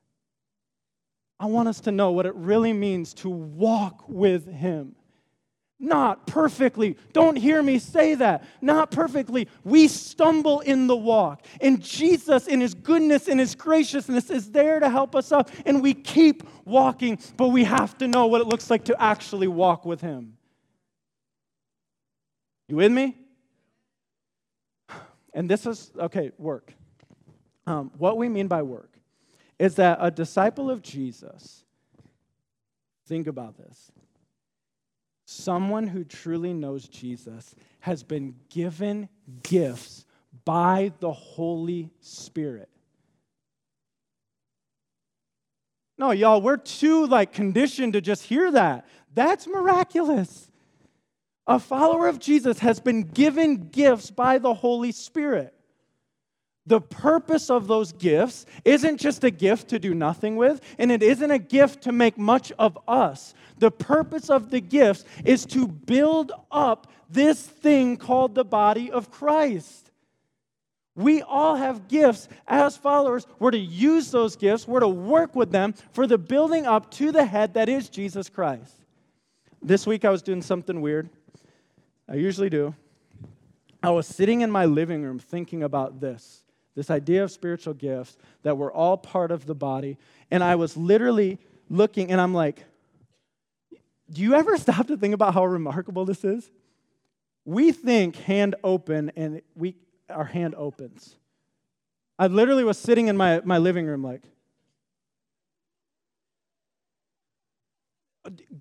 I 1.40 1.46
want 1.46 1.68
us 1.68 1.80
to 1.80 1.92
know 1.92 2.12
what 2.12 2.26
it 2.26 2.34
really 2.34 2.72
means 2.72 3.12
to 3.14 3.28
walk 3.28 4.08
with 4.08 4.46
Him. 4.46 4.96
Not 5.80 6.26
perfectly. 6.26 6.96
Don't 7.12 7.36
hear 7.36 7.62
me 7.62 7.78
say 7.78 8.16
that. 8.16 8.44
Not 8.60 8.90
perfectly. 8.90 9.48
We 9.62 9.86
stumble 9.86 10.58
in 10.60 10.88
the 10.88 10.96
walk. 10.96 11.44
And 11.60 11.80
Jesus, 11.80 12.48
in 12.48 12.60
His 12.60 12.74
goodness 12.74 13.28
and 13.28 13.38
His 13.38 13.54
graciousness, 13.54 14.28
is 14.28 14.50
there 14.50 14.80
to 14.80 14.90
help 14.90 15.14
us 15.14 15.30
up. 15.30 15.50
And 15.64 15.80
we 15.80 15.94
keep 15.94 16.42
walking, 16.64 17.20
but 17.36 17.48
we 17.48 17.62
have 17.62 17.96
to 17.98 18.08
know 18.08 18.26
what 18.26 18.40
it 18.40 18.48
looks 18.48 18.70
like 18.70 18.84
to 18.86 19.00
actually 19.00 19.46
walk 19.46 19.84
with 19.84 20.00
Him. 20.00 20.36
You 22.66 22.76
with 22.76 22.92
me? 22.92 23.16
And 25.32 25.48
this 25.48 25.64
is, 25.64 25.92
okay, 25.96 26.32
work. 26.38 26.74
Um, 27.68 27.92
what 27.98 28.16
we 28.16 28.28
mean 28.28 28.48
by 28.48 28.62
work 28.62 28.98
is 29.58 29.76
that 29.76 29.98
a 30.00 30.10
disciple 30.10 30.70
of 30.70 30.82
Jesus, 30.82 31.64
think 33.06 33.28
about 33.28 33.56
this. 33.56 33.92
Someone 35.30 35.86
who 35.86 36.04
truly 36.04 36.54
knows 36.54 36.88
Jesus 36.88 37.54
has 37.80 38.02
been 38.02 38.34
given 38.48 39.10
gifts 39.42 40.06
by 40.46 40.90
the 41.00 41.12
Holy 41.12 41.90
Spirit. 42.00 42.70
No, 45.98 46.12
y'all, 46.12 46.40
we're 46.40 46.56
too 46.56 47.06
like 47.08 47.34
conditioned 47.34 47.92
to 47.92 48.00
just 48.00 48.22
hear 48.22 48.50
that. 48.52 48.88
That's 49.12 49.46
miraculous. 49.46 50.50
A 51.46 51.58
follower 51.58 52.08
of 52.08 52.18
Jesus 52.18 52.60
has 52.60 52.80
been 52.80 53.02
given 53.02 53.68
gifts 53.68 54.10
by 54.10 54.38
the 54.38 54.54
Holy 54.54 54.92
Spirit. 54.92 55.52
The 56.68 56.82
purpose 56.82 57.48
of 57.48 57.66
those 57.66 57.92
gifts 57.92 58.44
isn't 58.62 58.98
just 58.98 59.24
a 59.24 59.30
gift 59.30 59.68
to 59.68 59.78
do 59.78 59.94
nothing 59.94 60.36
with, 60.36 60.60
and 60.76 60.92
it 60.92 61.02
isn't 61.02 61.30
a 61.30 61.38
gift 61.38 61.84
to 61.84 61.92
make 61.92 62.18
much 62.18 62.52
of 62.58 62.78
us. 62.86 63.32
The 63.56 63.70
purpose 63.70 64.28
of 64.28 64.50
the 64.50 64.60
gifts 64.60 65.06
is 65.24 65.46
to 65.46 65.66
build 65.66 66.30
up 66.52 66.92
this 67.08 67.42
thing 67.42 67.96
called 67.96 68.34
the 68.34 68.44
body 68.44 68.90
of 68.90 69.10
Christ. 69.10 69.90
We 70.94 71.22
all 71.22 71.56
have 71.56 71.88
gifts 71.88 72.28
as 72.46 72.76
followers. 72.76 73.26
We're 73.38 73.52
to 73.52 73.58
use 73.58 74.10
those 74.10 74.36
gifts, 74.36 74.68
we're 74.68 74.80
to 74.80 74.88
work 74.88 75.34
with 75.34 75.50
them 75.50 75.72
for 75.92 76.06
the 76.06 76.18
building 76.18 76.66
up 76.66 76.90
to 76.92 77.12
the 77.12 77.24
head 77.24 77.54
that 77.54 77.70
is 77.70 77.88
Jesus 77.88 78.28
Christ. 78.28 78.74
This 79.62 79.86
week 79.86 80.04
I 80.04 80.10
was 80.10 80.20
doing 80.20 80.42
something 80.42 80.82
weird. 80.82 81.08
I 82.06 82.16
usually 82.16 82.50
do. 82.50 82.74
I 83.82 83.88
was 83.88 84.06
sitting 84.06 84.42
in 84.42 84.50
my 84.50 84.66
living 84.66 85.02
room 85.02 85.18
thinking 85.18 85.62
about 85.62 86.00
this 86.00 86.44
this 86.78 86.90
idea 86.90 87.24
of 87.24 87.32
spiritual 87.32 87.74
gifts, 87.74 88.16
that 88.44 88.56
we're 88.56 88.72
all 88.72 88.96
part 88.96 89.32
of 89.32 89.46
the 89.46 89.54
body. 89.54 89.98
And 90.30 90.44
I 90.44 90.54
was 90.54 90.76
literally 90.76 91.40
looking, 91.68 92.12
and 92.12 92.20
I'm 92.20 92.32
like, 92.32 92.64
Do 94.08 94.22
you 94.22 94.34
ever 94.34 94.56
stop 94.64 94.86
to 94.86 94.96
think 94.96 95.12
about 95.12 95.34
how 95.34 95.44
remarkable 95.44 96.04
this 96.04 96.22
is? 96.22 96.48
We 97.44 97.72
think 97.72 98.14
hand 98.14 98.54
open 98.62 99.10
and 99.16 99.42
we, 99.56 99.74
our 100.08 100.24
hand 100.24 100.54
opens. 100.56 101.16
I 102.16 102.28
literally 102.28 102.62
was 102.62 102.78
sitting 102.78 103.08
in 103.08 103.16
my, 103.16 103.40
my 103.44 103.58
living 103.58 103.84
room 103.84 104.04
like, 104.04 104.22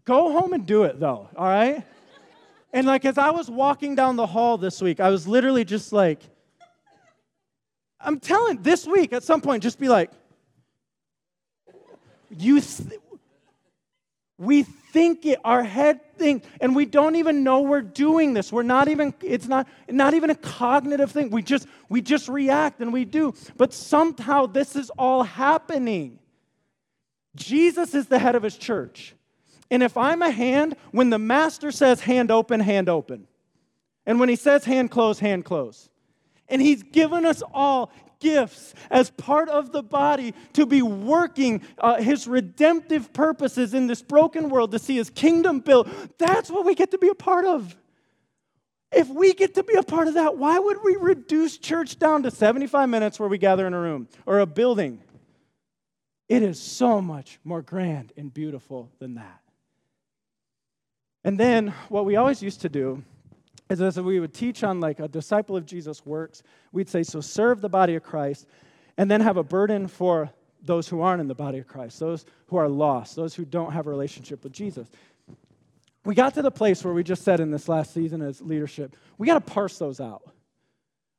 go 0.06 0.32
home 0.32 0.54
and 0.54 0.66
do 0.66 0.86
it 0.86 1.00
though, 1.00 1.30
all 1.36 1.48
right? 1.48 1.84
And 2.74 2.88
like 2.88 3.06
as 3.06 3.20
I 3.20 3.30
was 3.30 3.48
walking 3.48 3.94
down 3.94 4.16
the 4.16 4.26
hall 4.26 4.58
this 4.58 4.82
week, 4.82 5.00
I 5.00 5.12
was 5.12 5.28
literally 5.28 5.66
just 5.66 5.94
like, 5.94 6.22
I'm 8.00 8.20
telling 8.20 8.62
this 8.62 8.86
week 8.86 9.14
at 9.14 9.24
some 9.24 9.42
point, 9.42 9.64
just 9.64 9.80
be 9.80 9.90
like, 9.90 10.12
you, 12.30 12.60
th- 12.60 13.00
we 14.38 14.64
think 14.64 15.26
it, 15.26 15.40
our 15.44 15.64
head 15.64 16.00
thinks, 16.16 16.48
and 16.62 16.76
we 16.76 16.86
don't 16.86 17.16
even 17.16 17.44
know 17.44 17.62
we're 17.62 17.82
doing 17.82 18.34
this. 18.34 18.52
We're 18.52 18.64
not 18.64 18.88
even, 18.88 19.14
it's 19.24 19.48
not, 19.48 19.68
not 19.90 20.14
even 20.14 20.30
a 20.30 20.36
cognitive 20.36 21.12
thing. 21.12 21.32
We 21.32 21.42
just, 21.42 21.68
we 21.90 22.02
just 22.02 22.28
react 22.28 22.82
and 22.82 22.94
we 22.94 23.06
do. 23.06 23.34
But 23.56 23.74
somehow 23.74 24.46
this 24.46 24.76
is 24.76 24.90
all 24.92 25.24
happening. 25.24 26.20
Jesus 27.36 27.96
is 27.96 28.08
the 28.08 28.20
head 28.20 28.36
of 28.36 28.44
his 28.44 28.58
church. 28.58 29.16
And 29.70 29.84
if 29.84 29.98
I'm 29.98 30.22
a 30.22 30.32
hand, 30.32 30.76
when 30.92 31.10
the 31.10 31.20
master 31.20 31.72
says 31.72 32.02
hand 32.02 32.32
open, 32.32 32.60
hand 32.60 32.90
open. 32.90 33.28
And 34.06 34.20
when 34.20 34.30
he 34.30 34.36
says 34.36 34.66
hand 34.66 34.92
close, 34.92 35.20
hand 35.20 35.46
close. 35.46 35.90
And 36.50 36.62
he's 36.62 36.84
given 36.84 37.26
us 37.26 37.44
all 37.54 37.92
gifts 38.20 38.74
as 38.90 39.10
part 39.12 39.50
of 39.50 39.72
the 39.72 39.84
body 39.84 40.34
to 40.54 40.66
be 40.66 40.82
working 40.82 41.62
uh, 41.78 42.02
his 42.02 42.28
redemptive 42.28 43.14
purposes 43.14 43.74
in 43.74 43.88
this 43.88 44.02
broken 44.02 44.50
world 44.50 44.72
to 44.72 44.80
see 44.80 44.96
his 44.96 45.10
kingdom 45.10 45.60
built. 45.60 45.88
That's 46.18 46.50
what 46.50 46.66
we 46.66 46.76
get 46.76 46.92
to 46.92 46.98
be 46.98 47.10
a 47.10 47.16
part 47.16 47.46
of. 47.46 47.76
If 48.92 49.10
we 49.10 49.34
get 49.34 49.56
to 49.56 49.64
be 49.64 49.76
a 49.76 49.84
part 49.84 50.08
of 50.08 50.14
that, 50.14 50.38
why 50.38 50.58
would 50.58 50.78
we 50.84 50.96
reduce 50.96 51.58
church 51.58 52.00
down 52.00 52.24
to 52.24 52.32
75 52.32 52.88
minutes 52.88 53.20
where 53.20 53.28
we 53.28 53.38
gather 53.38 53.68
in 53.68 53.74
a 53.74 53.80
room 53.80 54.08
or 54.26 54.40
a 54.40 54.46
building? 54.46 55.02
It 56.30 56.42
is 56.44 56.60
so 56.60 57.02
much 57.02 57.40
more 57.44 57.62
grand 57.62 58.14
and 58.18 58.34
beautiful 58.34 58.90
than 59.00 59.16
that. 59.16 59.42
And 61.24 61.38
then 61.38 61.74
what 61.90 62.06
we 62.06 62.16
always 62.16 62.42
used 62.42 62.62
to 62.62 62.70
do 62.70 63.04
is 63.70 63.82
as 63.82 64.00
we 64.00 64.20
would 64.20 64.34
teach 64.34 64.64
on 64.64 64.80
like 64.80 65.00
a 65.00 65.08
disciple 65.08 65.58
of 65.58 65.66
Jesus 65.66 66.06
works, 66.06 66.44
we'd 66.72 66.90
say, 66.90 67.04
so 67.04 67.22
serve 67.22 67.62
the 67.62 67.70
body 67.70 67.96
of 67.96 68.04
Christ, 68.04 68.48
and 68.98 69.10
then 69.12 69.22
have 69.22 69.38
a 69.38 69.44
burden 69.44 69.88
for 69.88 70.30
those 70.64 70.88
who 70.88 71.02
aren't 71.02 71.22
in 71.22 71.28
the 71.28 71.36
body 71.36 71.60
of 71.60 71.68
Christ, 71.68 72.00
those 72.00 72.26
who 72.48 72.58
are 72.58 72.68
lost, 72.68 73.16
those 73.16 73.36
who 73.36 73.46
don't 73.46 73.72
have 73.72 73.88
a 73.88 73.90
relationship 73.90 74.44
with 74.44 74.54
Jesus. 74.54 74.88
We 76.04 76.16
got 76.16 76.34
to 76.36 76.42
the 76.42 76.52
place 76.52 76.84
where 76.84 76.94
we 76.94 77.04
just 77.04 77.24
said 77.24 77.40
in 77.40 77.52
this 77.52 77.68
last 77.68 77.94
season 77.94 78.22
as 78.22 78.42
leadership, 78.42 78.96
we 79.18 79.28
got 79.28 79.46
to 79.46 79.54
parse 79.54 79.78
those 79.78 80.00
out 80.00 80.24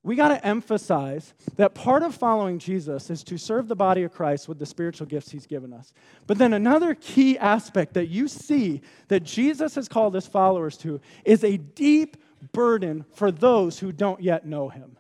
we 0.09 0.17
got 0.17 0.29
to 0.29 0.47
emphasize 0.47 1.35
that 1.57 1.75
part 1.75 2.03
of 2.03 2.15
following 2.15 2.59
Jesus 2.59 3.11
is 3.11 3.25
to 3.25 3.37
serve 3.37 3.69
the 3.69 3.77
body 3.77 4.05
of 4.05 4.13
Christ 4.13 4.49
with 4.49 4.59
the 4.59 4.65
spiritual 4.65 5.07
gifts 5.07 5.31
he's 5.31 5.47
given 5.47 5.73
us. 5.73 5.93
But 6.27 6.39
then 6.39 6.55
another 6.55 6.95
key 6.95 7.37
aspect 7.37 7.95
that 7.95 8.07
you 8.07 8.29
see 8.29 8.81
that 9.09 9.25
Jesus 9.25 9.75
has 9.75 9.89
called 9.89 10.15
his 10.15 10.27
followers 10.27 10.77
to 10.79 11.01
is 11.25 11.43
a 11.43 11.57
deep 11.57 12.17
burden 12.53 13.05
for 13.15 13.31
those 13.31 13.79
who 13.79 13.93
don't 13.93 14.21
yet 14.23 14.47
know 14.47 14.69
him. 14.69 14.97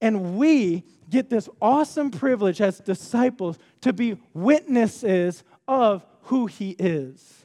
And 0.00 0.36
we 0.36 0.84
get 1.08 1.30
this 1.30 1.48
awesome 1.60 2.10
privilege 2.10 2.60
as 2.60 2.78
disciples 2.78 3.58
to 3.82 3.92
be 3.92 4.20
witnesses 4.34 5.44
of 5.68 6.04
who 6.22 6.46
he 6.46 6.70
is. 6.78 7.44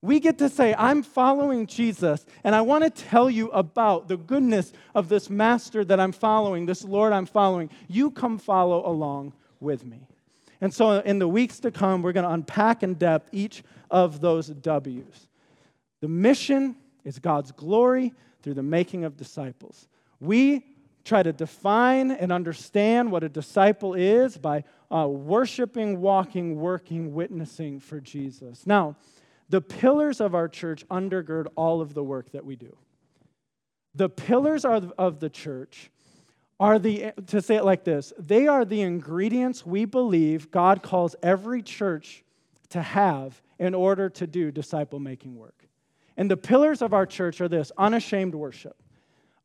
We 0.00 0.20
get 0.20 0.38
to 0.38 0.48
say, 0.48 0.74
I'm 0.78 1.02
following 1.02 1.66
Jesus, 1.66 2.24
and 2.44 2.54
I 2.54 2.60
want 2.60 2.84
to 2.84 2.90
tell 2.90 3.28
you 3.28 3.48
about 3.48 4.06
the 4.06 4.16
goodness 4.16 4.72
of 4.94 5.08
this 5.08 5.28
master 5.28 5.84
that 5.84 5.98
I'm 5.98 6.12
following, 6.12 6.66
this 6.66 6.84
Lord 6.84 7.12
I'm 7.12 7.26
following. 7.26 7.68
You 7.88 8.12
come 8.12 8.38
follow 8.38 8.88
along 8.88 9.32
with 9.58 9.84
me. 9.84 10.06
And 10.60 10.72
so, 10.72 11.00
in 11.00 11.18
the 11.18 11.28
weeks 11.28 11.60
to 11.60 11.70
come, 11.70 12.02
we're 12.02 12.12
going 12.12 12.26
to 12.26 12.32
unpack 12.32 12.82
in 12.82 12.94
depth 12.94 13.28
each 13.32 13.64
of 13.90 14.20
those 14.20 14.48
W's. 14.48 15.28
The 16.00 16.08
mission 16.08 16.76
is 17.04 17.18
God's 17.18 17.52
glory 17.52 18.12
through 18.42 18.54
the 18.54 18.62
making 18.62 19.04
of 19.04 19.16
disciples. 19.16 19.88
We 20.20 20.64
try 21.04 21.22
to 21.22 21.32
define 21.32 22.10
and 22.10 22.30
understand 22.30 23.10
what 23.10 23.24
a 23.24 23.28
disciple 23.28 23.94
is 23.94 24.36
by 24.36 24.64
uh, 24.90 25.08
worshiping, 25.08 26.00
walking, 26.00 26.56
working, 26.56 27.14
witnessing 27.14 27.80
for 27.80 28.00
Jesus. 28.00 28.66
Now, 28.66 28.96
the 29.48 29.60
pillars 29.60 30.20
of 30.20 30.34
our 30.34 30.48
church 30.48 30.86
undergird 30.88 31.46
all 31.56 31.80
of 31.80 31.94
the 31.94 32.04
work 32.04 32.32
that 32.32 32.44
we 32.44 32.56
do. 32.56 32.76
The 33.94 34.08
pillars 34.08 34.64
of 34.64 35.20
the 35.20 35.30
church 35.30 35.90
are 36.60 36.78
the, 36.78 37.12
to 37.26 37.40
say 37.40 37.56
it 37.56 37.64
like 37.64 37.84
this, 37.84 38.12
they 38.18 38.46
are 38.46 38.64
the 38.64 38.82
ingredients 38.82 39.64
we 39.64 39.84
believe 39.84 40.50
God 40.50 40.82
calls 40.82 41.14
every 41.22 41.62
church 41.62 42.24
to 42.70 42.82
have 42.82 43.40
in 43.58 43.74
order 43.74 44.08
to 44.10 44.26
do 44.26 44.50
disciple 44.50 44.98
making 44.98 45.36
work. 45.36 45.57
And 46.18 46.30
the 46.30 46.36
pillars 46.36 46.82
of 46.82 46.92
our 46.92 47.06
church 47.06 47.40
are 47.40 47.48
this 47.48 47.72
unashamed 47.78 48.34
worship. 48.34 48.76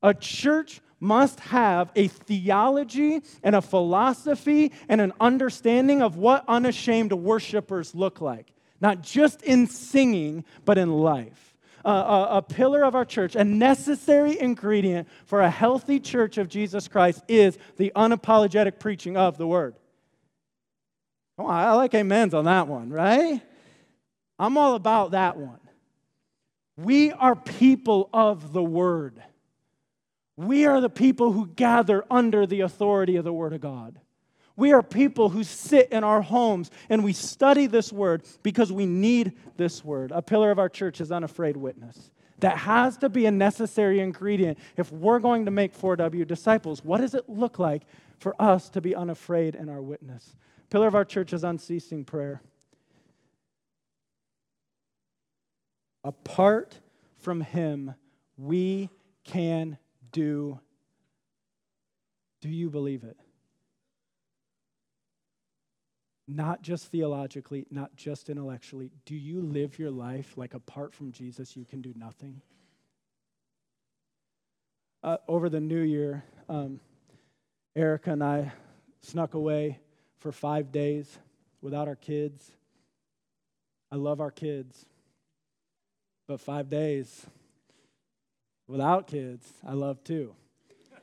A 0.02 0.14
church 0.14 0.82
must 1.00 1.40
have 1.40 1.90
a 1.96 2.10
theology 2.10 3.22
and 3.44 3.56
a 3.56 3.62
philosophy 3.62 4.74
and 4.90 5.00
an 5.00 5.14
understanding 5.22 6.02
of 6.02 6.18
what 6.18 6.44
unashamed 6.50 7.14
worshipers 7.14 7.96
look 7.96 8.20
like 8.20 8.54
not 8.84 9.02
just 9.02 9.42
in 9.44 9.66
singing, 9.66 10.44
but 10.66 10.78
in 10.78 10.92
life. 10.92 11.56
Uh, 11.86 12.28
a, 12.32 12.38
a 12.38 12.42
pillar 12.42 12.84
of 12.84 12.96
our 12.96 13.06
church, 13.06 13.34
a 13.34 13.44
necessary 13.44 14.38
ingredient 14.38 15.08
for 15.26 15.40
a 15.40 15.50
healthy 15.50 16.02
church 16.02 16.38
of 16.38 16.50
Jesus 16.50 16.90
Christ 16.90 17.24
is 17.30 17.58
the 17.78 17.94
unapologetic 17.96 18.80
preaching 18.80 19.16
of 19.16 19.38
the 19.38 19.48
word. 19.48 19.76
Oh, 21.38 21.48
I 21.48 21.72
like 21.72 21.96
amens 21.96 22.34
on 22.34 22.44
that 22.46 22.68
one, 22.68 22.90
right? 22.90 23.42
I'm 24.38 24.58
all 24.58 24.76
about 24.76 25.12
that 25.12 25.38
one. 25.38 25.60
We 26.78 27.12
are 27.12 27.36
people 27.36 28.10
of 28.14 28.54
the 28.54 28.64
word. 28.64 29.22
We 30.36 30.66
are 30.66 30.82
the 30.82 30.90
people 30.90 31.32
who 31.32 31.48
gather 31.48 32.04
under 32.10 32.46
the 32.48 32.62
authority 32.62 33.18
of 33.18 33.24
the 33.24 33.34
word 33.34 33.54
of 33.54 33.62
God. 33.62 34.00
We 34.56 34.72
are 34.72 34.84
people 34.84 35.30
who 35.30 35.44
sit 35.44 35.92
in 35.92 36.04
our 36.04 36.22
homes 36.22 36.70
and 36.90 37.04
we 37.04 37.14
study 37.14 37.68
this 37.68 37.92
word 37.92 38.24
because 38.44 38.72
we 38.72 38.86
need 38.86 39.34
this 39.58 39.84
word. 39.84 40.12
A 40.12 40.22
pillar 40.22 40.52
of 40.52 40.60
our 40.60 40.70
church 40.70 41.02
is 41.02 41.12
unafraid 41.12 41.58
witness. 41.58 42.12
That 42.40 42.58
has 42.58 42.98
to 42.98 43.10
be 43.10 43.26
a 43.26 43.32
necessary 43.32 44.00
ingredient 44.00 44.58
if 44.78 44.92
we're 44.92 45.20
going 45.20 45.46
to 45.46 45.52
make 45.52 45.78
4W 45.78 46.28
disciples. 46.28 46.84
What 46.84 47.02
does 47.02 47.14
it 47.14 47.30
look 47.30 47.58
like 47.58 47.84
for 48.18 48.36
us 48.40 48.70
to 48.70 48.82
be 48.82 48.96
unafraid 48.96 49.56
in 49.56 49.70
our 49.70 49.82
witness? 49.82 50.36
Pillar 50.70 50.88
of 50.88 50.96
our 50.96 51.06
church 51.06 51.34
is 51.34 51.44
unceasing 51.44 52.04
prayer. 52.04 52.42
Apart 56.04 56.80
from 57.20 57.42
Him, 57.42 57.96
we 58.38 58.90
can 59.24 59.78
do. 60.12 60.60
Do 62.42 62.50
you 62.50 62.70
believe 62.70 63.04
it? 63.04 63.18
not 66.28 66.62
just 66.62 66.88
theologically, 66.88 67.66
not 67.70 67.96
just 67.96 68.30
intellectually, 68.30 68.92
do 69.06 69.16
you 69.16 69.42
live 69.42 69.78
your 69.78 69.92
life 69.92 70.38
like 70.38 70.54
apart 70.54 70.94
from 70.94 71.12
Jesus 71.12 71.58
you 71.58 71.66
can 71.66 71.82
do 71.82 71.94
nothing? 71.96 72.42
Uh, 75.04 75.18
over 75.28 75.50
the 75.50 75.60
new 75.60 75.82
year, 75.82 76.24
um, 76.48 76.80
Erica 77.76 78.12
and 78.12 78.24
I 78.24 78.54
snuck 79.02 79.34
away 79.34 79.80
for 80.18 80.32
five 80.32 80.72
days 80.72 81.18
without 81.62 81.90
our 81.90 81.96
kids. 81.96 82.52
I 83.92 83.98
love 83.98 84.22
our 84.22 84.32
kids, 84.32 84.86
but 86.28 86.40
five 86.40 86.70
days 86.70 87.26
without 88.68 89.08
kids, 89.08 89.52
I 89.68 89.74
love 89.74 90.04
too. 90.04 90.36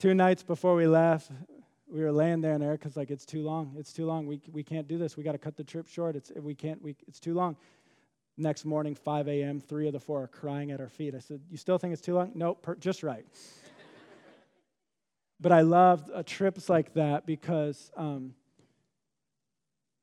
Two 0.00 0.14
nights 0.14 0.42
before 0.42 0.74
we 0.74 0.86
left, 0.86 1.30
we 1.86 2.02
were 2.02 2.12
laying 2.12 2.40
there, 2.40 2.54
and 2.54 2.62
Erica's 2.62 2.96
like, 2.96 3.10
"It's 3.10 3.24
too 3.24 3.42
long. 3.42 3.74
It's 3.78 3.92
too 3.92 4.06
long. 4.06 4.26
We 4.26 4.40
we 4.50 4.62
can't 4.62 4.88
do 4.88 4.98
this. 4.98 5.16
We 5.16 5.22
got 5.22 5.32
to 5.32 5.38
cut 5.38 5.56
the 5.56 5.64
trip 5.64 5.86
short. 5.86 6.16
It's 6.16 6.32
we 6.36 6.54
can't. 6.54 6.82
We 6.82 6.96
it's 7.06 7.20
too 7.20 7.34
long." 7.34 7.56
Next 8.36 8.64
morning, 8.64 8.96
5 8.96 9.28
a.m., 9.28 9.60
three 9.60 9.86
of 9.86 9.92
the 9.92 10.00
four 10.00 10.24
are 10.24 10.26
crying 10.26 10.72
at 10.72 10.80
our 10.80 10.88
feet. 10.88 11.14
I 11.14 11.20
said, 11.20 11.40
"You 11.48 11.56
still 11.56 11.78
think 11.78 11.92
it's 11.92 12.02
too 12.02 12.14
long? 12.14 12.32
Nope, 12.34 12.62
per- 12.62 12.74
just 12.74 13.04
right." 13.04 13.24
but 15.40 15.52
I 15.52 15.60
love 15.60 16.10
uh, 16.12 16.24
trips 16.24 16.68
like 16.68 16.94
that 16.94 17.26
because 17.26 17.92
um, 17.96 18.34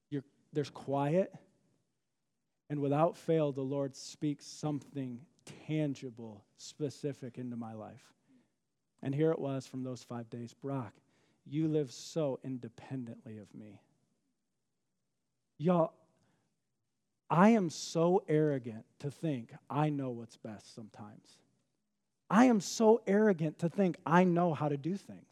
you're, 0.09 0.23
there's 0.53 0.69
quiet, 0.69 1.33
and 2.71 2.79
without 2.79 3.17
fail, 3.17 3.51
the 3.51 3.59
Lord 3.59 3.97
speaks 3.97 4.45
something 4.45 5.19
tangible, 5.67 6.45
specific 6.55 7.37
into 7.37 7.57
my 7.57 7.73
life. 7.73 8.13
And 9.03 9.13
here 9.13 9.29
it 9.31 9.39
was 9.39 9.67
from 9.67 9.83
those 9.83 10.01
five 10.03 10.29
days 10.29 10.53
Brock, 10.53 10.93
you 11.45 11.67
live 11.67 11.91
so 11.91 12.39
independently 12.45 13.39
of 13.39 13.53
me. 13.53 13.81
Y'all, 15.57 15.91
I 17.29 17.49
am 17.49 17.69
so 17.69 18.23
arrogant 18.29 18.85
to 18.99 19.11
think 19.11 19.51
I 19.69 19.89
know 19.89 20.11
what's 20.11 20.37
best 20.37 20.73
sometimes. 20.73 21.39
I 22.29 22.45
am 22.45 22.61
so 22.61 23.01
arrogant 23.05 23.59
to 23.59 23.67
think 23.67 23.97
I 24.05 24.23
know 24.23 24.53
how 24.53 24.69
to 24.69 24.77
do 24.77 24.95
things. 24.95 25.30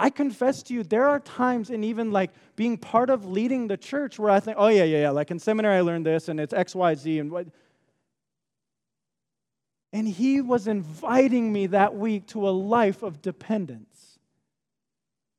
I 0.00 0.08
confess 0.08 0.62
to 0.64 0.74
you, 0.74 0.82
there 0.82 1.06
are 1.06 1.20
times 1.20 1.68
in 1.68 1.84
even 1.84 2.10
like 2.10 2.30
being 2.56 2.78
part 2.78 3.10
of 3.10 3.26
leading 3.26 3.68
the 3.68 3.76
church 3.76 4.18
where 4.18 4.30
I 4.30 4.40
think, 4.40 4.56
oh, 4.58 4.68
yeah, 4.68 4.84
yeah, 4.84 5.02
yeah, 5.02 5.10
like 5.10 5.30
in 5.30 5.38
seminary 5.38 5.76
I 5.76 5.80
learned 5.82 6.06
this 6.06 6.28
and 6.28 6.40
it's 6.40 6.54
X, 6.54 6.74
Y, 6.74 6.94
Z 6.94 7.18
and 7.18 7.30
what. 7.30 7.46
And 9.92 10.08
he 10.08 10.40
was 10.40 10.66
inviting 10.66 11.52
me 11.52 11.66
that 11.66 11.96
week 11.96 12.28
to 12.28 12.48
a 12.48 12.50
life 12.50 13.02
of 13.02 13.20
dependence. 13.20 14.18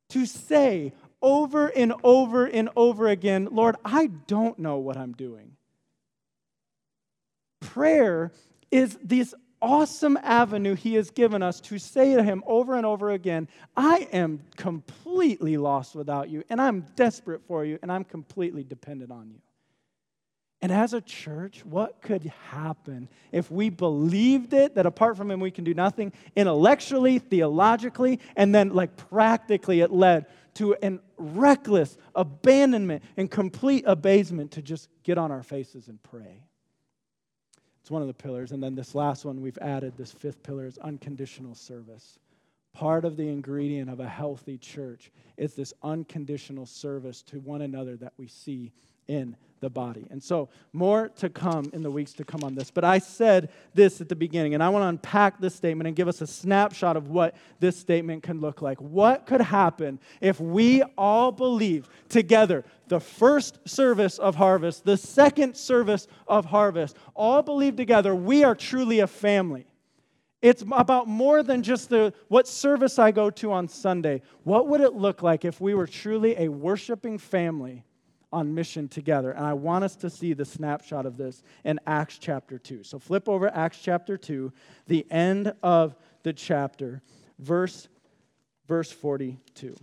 To 0.09 0.27
say 0.27 0.93
over 1.23 1.67
and 1.69 1.93
over 2.03 2.45
and 2.45 2.69
over 2.75 3.07
again, 3.07 3.47
Lord, 3.51 3.77
I 3.83 4.07
don't 4.27 4.59
know 4.59 4.77
what 4.77 4.95
I'm 4.95 5.13
doing. 5.13 5.53
Prayer 7.61 8.31
is 8.69 8.95
this 9.03 9.33
awesome 9.61 10.17
avenue 10.21 10.75
he 10.75 10.95
has 10.95 11.11
given 11.11 11.41
us 11.43 11.61
to 11.61 11.77
say 11.77 12.15
to 12.15 12.23
him 12.23 12.43
over 12.45 12.75
and 12.75 12.85
over 12.85 13.11
again, 13.11 13.47
I 13.75 14.07
am 14.11 14.41
completely 14.55 15.57
lost 15.57 15.95
without 15.95 16.29
you, 16.29 16.43
and 16.49 16.61
I'm 16.61 16.85
desperate 16.95 17.41
for 17.47 17.63
you, 17.63 17.79
and 17.81 17.91
I'm 17.91 18.03
completely 18.03 18.63
dependent 18.63 19.11
on 19.11 19.29
you. 19.29 19.39
And 20.63 20.71
as 20.71 20.93
a 20.93 21.01
church, 21.01 21.65
what 21.65 22.01
could 22.01 22.31
happen 22.49 23.09
if 23.31 23.49
we 23.49 23.69
believed 23.69 24.53
it 24.53 24.75
that 24.75 24.85
apart 24.85 25.17
from 25.17 25.31
him 25.31 25.39
we 25.39 25.49
can 25.49 25.63
do 25.63 25.73
nothing 25.73 26.13
intellectually, 26.35 27.17
theologically, 27.17 28.19
and 28.35 28.53
then 28.53 28.69
like 28.69 28.95
practically 28.95 29.81
it 29.81 29.91
led 29.91 30.27
to 30.55 30.75
an 30.83 30.99
reckless 31.17 31.97
abandonment 32.13 33.03
and 33.17 33.31
complete 33.31 33.85
abasement 33.87 34.51
to 34.51 34.61
just 34.61 34.89
get 35.03 35.17
on 35.17 35.31
our 35.31 35.41
faces 35.41 35.87
and 35.87 36.01
pray. 36.03 36.43
One 37.91 38.01
of 38.01 38.07
the 38.07 38.13
pillars. 38.13 38.53
And 38.53 38.63
then 38.63 38.73
this 38.73 38.95
last 38.95 39.25
one 39.25 39.41
we've 39.41 39.57
added, 39.57 39.97
this 39.97 40.13
fifth 40.13 40.41
pillar, 40.43 40.65
is 40.65 40.77
unconditional 40.77 41.55
service. 41.55 42.19
Part 42.71 43.03
of 43.03 43.17
the 43.17 43.27
ingredient 43.27 43.89
of 43.89 43.99
a 43.99 44.07
healthy 44.07 44.57
church 44.57 45.11
is 45.35 45.55
this 45.55 45.73
unconditional 45.83 46.65
service 46.65 47.21
to 47.23 47.41
one 47.41 47.63
another 47.63 47.97
that 47.97 48.13
we 48.17 48.27
see 48.27 48.71
in 49.07 49.35
the 49.61 49.69
body. 49.69 50.07
And 50.09 50.21
so, 50.21 50.49
more 50.73 51.09
to 51.17 51.29
come 51.29 51.69
in 51.71 51.83
the 51.83 51.91
weeks 51.91 52.13
to 52.13 52.25
come 52.25 52.43
on 52.43 52.55
this. 52.55 52.71
But 52.71 52.83
I 52.83 52.97
said 52.97 53.49
this 53.73 54.01
at 54.01 54.09
the 54.09 54.15
beginning, 54.15 54.55
and 54.55 54.63
I 54.63 54.69
want 54.69 54.83
to 54.83 54.87
unpack 54.87 55.39
this 55.39 55.55
statement 55.55 55.87
and 55.87 55.95
give 55.95 56.07
us 56.07 56.19
a 56.19 56.27
snapshot 56.27 56.97
of 56.97 57.09
what 57.09 57.35
this 57.59 57.77
statement 57.77 58.23
can 58.23 58.41
look 58.41 58.61
like. 58.61 58.81
What 58.81 59.27
could 59.27 59.41
happen 59.41 59.99
if 60.19 60.39
we 60.39 60.81
all 60.97 61.31
believe 61.31 61.87
together 62.09 62.65
the 62.87 62.99
first 62.99 63.59
service 63.69 64.17
of 64.17 64.35
harvest, 64.35 64.83
the 64.83 64.97
second 64.97 65.55
service 65.55 66.07
of 66.27 66.45
harvest, 66.45 66.97
all 67.15 67.43
believe 67.43 67.75
together 67.75 68.15
we 68.15 68.43
are 68.43 68.55
truly 68.55 68.99
a 68.99 69.07
family? 69.07 69.67
It's 70.41 70.63
about 70.71 71.07
more 71.07 71.43
than 71.43 71.61
just 71.61 71.89
the 71.89 72.15
what 72.29 72.47
service 72.47 72.97
I 72.97 73.11
go 73.11 73.29
to 73.29 73.51
on 73.51 73.67
Sunday. 73.67 74.23
What 74.43 74.67
would 74.69 74.81
it 74.81 74.93
look 74.93 75.21
like 75.21 75.45
if 75.45 75.61
we 75.61 75.75
were 75.75 75.85
truly 75.85 76.35
a 76.35 76.47
worshiping 76.47 77.19
family 77.19 77.83
on 78.31 78.53
mission 78.53 78.87
together. 78.87 79.31
And 79.31 79.45
I 79.45 79.53
want 79.53 79.83
us 79.83 79.95
to 79.97 80.09
see 80.09 80.33
the 80.33 80.45
snapshot 80.45 81.05
of 81.05 81.17
this 81.17 81.43
in 81.63 81.79
Acts 81.85 82.17
chapter 82.17 82.57
2. 82.57 82.83
So 82.83 82.99
flip 82.99 83.27
over 83.27 83.49
Acts 83.53 83.79
chapter 83.81 84.17
2, 84.17 84.51
the 84.87 85.05
end 85.11 85.53
of 85.61 85.95
the 86.23 86.33
chapter, 86.33 87.01
verse, 87.39 87.87
verse 88.67 88.91
42. 88.91 89.75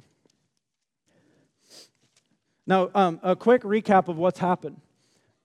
Now, 2.67 2.91
um, 2.95 3.19
a 3.23 3.35
quick 3.35 3.63
recap 3.63 4.09
of 4.09 4.19
what's 4.19 4.39
happened. 4.39 4.81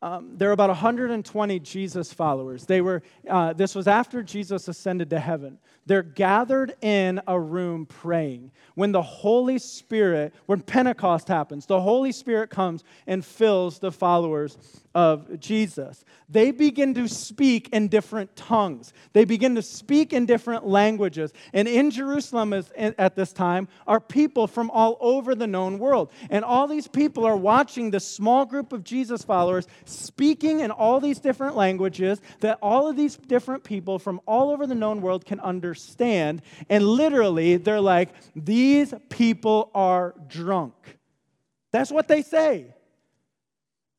Um, 0.04 0.32
there 0.36 0.50
are 0.50 0.52
about 0.52 0.70
120 0.70 1.60
Jesus 1.62 2.12
followers. 2.12 2.66
They 2.66 2.82
were, 2.82 3.04
uh, 3.30 3.54
this 3.54 3.74
was 3.74 3.88
after 3.88 4.22
Jesus 4.22 4.68
ascended 4.68 5.10
to 5.12 5.20
heaven. 5.20 5.60
They're 5.86 6.04
gathered 6.04 6.76
in 6.82 7.22
a 7.26 7.40
room 7.40 7.86
praying. 7.86 8.52
When 8.76 8.92
the 8.92 9.02
Holy 9.02 9.60
Spirit, 9.60 10.34
when 10.46 10.60
Pentecost 10.62 11.30
happens, 11.30 11.66
the 11.66 11.80
Holy 11.80 12.12
Spirit 12.12 12.50
comes 12.50 12.84
and 13.08 13.24
fills 13.24 13.80
the 13.80 13.94
followers 13.94 14.58
of 14.96 15.40
Jesus. 15.40 16.06
They 16.30 16.52
begin 16.52 16.94
to 16.96 17.08
speak 17.08 17.70
in 17.70 17.88
different 17.88 18.36
tongues. 18.36 18.94
They 19.14 19.26
begin 19.26 19.56
to 19.56 19.62
speak 19.62 20.14
in 20.14 20.26
different 20.26 20.66
languages. 20.66 21.34
And 21.52 21.68
in 21.68 21.92
Jerusalem 21.92 22.54
at 22.54 23.16
this 23.16 23.34
time 23.34 23.68
are 23.88 24.00
people 24.00 24.48
from 24.48 24.70
all 24.72 24.98
over 25.00 25.36
the 25.36 25.48
known 25.48 25.80
world. 25.80 26.12
And 26.30 26.46
all 26.46 26.68
these 26.68 26.88
people 26.88 27.26
are 27.26 27.36
watching 27.36 27.92
this 27.92 28.08
small 28.08 28.46
group 28.46 28.72
of 28.72 28.84
Jesus 28.84 29.24
followers 29.24 29.68
speaking 29.94 30.60
in 30.60 30.72
all 30.72 31.00
these 31.00 31.20
different 31.20 31.56
languages 31.56 32.22
that 32.40 32.58
all 32.62 32.88
of 32.88 32.96
these 32.96 33.16
different 33.16 33.64
people 33.64 34.00
from 34.00 34.20
all 34.26 34.50
over 34.50 34.68
the 34.68 34.76
known 34.76 35.02
world 35.02 35.26
can 35.26 35.40
understand. 35.40 36.42
And 36.70 36.86
literally, 36.86 37.58
they're 37.58 37.82
like, 37.82 38.10
these 38.36 38.94
people 39.10 39.72
are 39.74 40.16
drunk. 40.28 40.74
That's 41.72 41.92
what 41.92 42.08
they 42.08 42.22
say. 42.22 42.74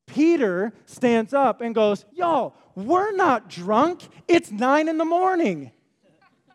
Peter 0.07 0.73
stands 0.85 1.33
up 1.33 1.61
and 1.61 1.73
goes, 1.73 2.05
Y'all, 2.13 2.55
we're 2.75 3.11
not 3.11 3.49
drunk. 3.49 4.01
It's 4.27 4.51
nine 4.51 4.87
in 4.87 4.97
the 4.97 5.05
morning. 5.05 5.71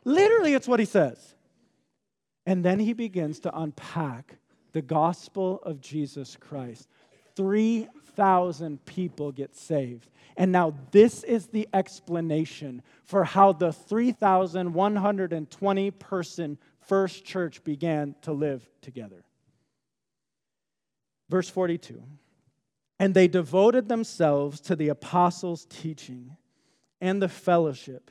Literally, 0.05 0.55
it's 0.55 0.69
what 0.69 0.81
he 0.81 0.87
says. 0.87 1.35
And 2.47 2.65
then 2.65 2.79
he 2.79 2.93
begins 2.93 3.41
to 3.41 3.59
unpack 3.59 4.37
the 4.73 4.83
gospel 4.83 5.61
of 5.63 5.81
Jesus 5.81 6.37
Christ. 6.41 6.89
3,000 8.21 8.85
people 8.85 9.33
get 9.33 9.57
saved. 9.57 10.11
And 10.37 10.53
now, 10.53 10.75
this 10.91 11.25
is 11.25 11.47
the 11.47 11.67
explanation 11.73 12.83
for 13.05 13.25
how 13.25 13.55
the 13.55 13.73
3,120 13.73 15.91
person 15.93 16.59
first 16.87 17.25
church 17.25 17.65
began 17.65 18.15
to 18.21 18.33
live 18.33 18.69
together. 18.83 19.25
Verse 21.31 21.49
42 21.49 22.03
and 22.99 23.15
they 23.15 23.29
devoted 23.29 23.89
themselves 23.89 24.61
to 24.61 24.77
the 24.77 24.91
apostles' 24.91 25.65
teaching 25.71 26.37
and 27.01 27.23
the 27.23 27.31
fellowship, 27.31 28.11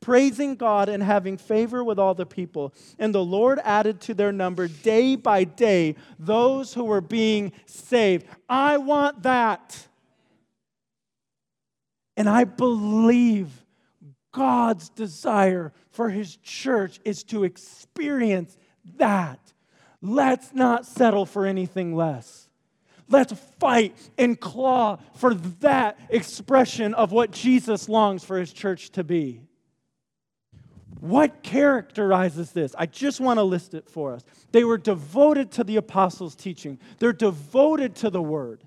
praising 0.00 0.56
God 0.56 0.88
and 0.88 1.02
having 1.02 1.36
favor 1.36 1.82
with 1.82 1.98
all 1.98 2.14
the 2.14 2.26
people. 2.26 2.72
And 2.98 3.14
the 3.14 3.24
Lord 3.24 3.58
added 3.64 4.00
to 4.02 4.14
their 4.14 4.32
number 4.32 4.68
day 4.68 5.16
by 5.16 5.44
day 5.44 5.96
those 6.18 6.74
who 6.74 6.84
were 6.84 7.00
being 7.00 7.52
saved. 7.66 8.26
I 8.48 8.78
want 8.78 9.22
that. 9.22 9.88
And 12.16 12.28
I 12.28 12.44
believe 12.44 13.48
God's 14.32 14.88
desire 14.88 15.72
for 15.90 16.10
his 16.10 16.36
church 16.36 17.00
is 17.04 17.24
to 17.24 17.44
experience 17.44 18.56
that. 18.96 19.40
Let's 20.00 20.54
not 20.54 20.86
settle 20.86 21.26
for 21.26 21.46
anything 21.46 21.94
less. 21.94 22.48
Let's 23.10 23.32
fight 23.58 23.96
and 24.18 24.38
claw 24.38 24.98
for 25.14 25.34
that 25.34 25.98
expression 26.10 26.94
of 26.94 27.10
what 27.10 27.30
Jesus 27.30 27.88
longs 27.88 28.22
for 28.22 28.38
his 28.38 28.52
church 28.52 28.90
to 28.90 29.02
be. 29.02 29.47
What 31.00 31.42
characterizes 31.42 32.52
this? 32.52 32.74
I 32.76 32.86
just 32.86 33.20
want 33.20 33.38
to 33.38 33.44
list 33.44 33.74
it 33.74 33.88
for 33.88 34.14
us. 34.14 34.24
They 34.50 34.64
were 34.64 34.78
devoted 34.78 35.52
to 35.52 35.64
the 35.64 35.76
apostles' 35.76 36.34
teaching, 36.34 36.78
they're 36.98 37.12
devoted 37.12 37.94
to 37.96 38.10
the 38.10 38.22
word, 38.22 38.64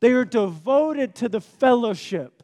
they 0.00 0.12
are 0.12 0.24
devoted 0.24 1.14
to 1.16 1.28
the 1.28 1.40
fellowship. 1.40 2.42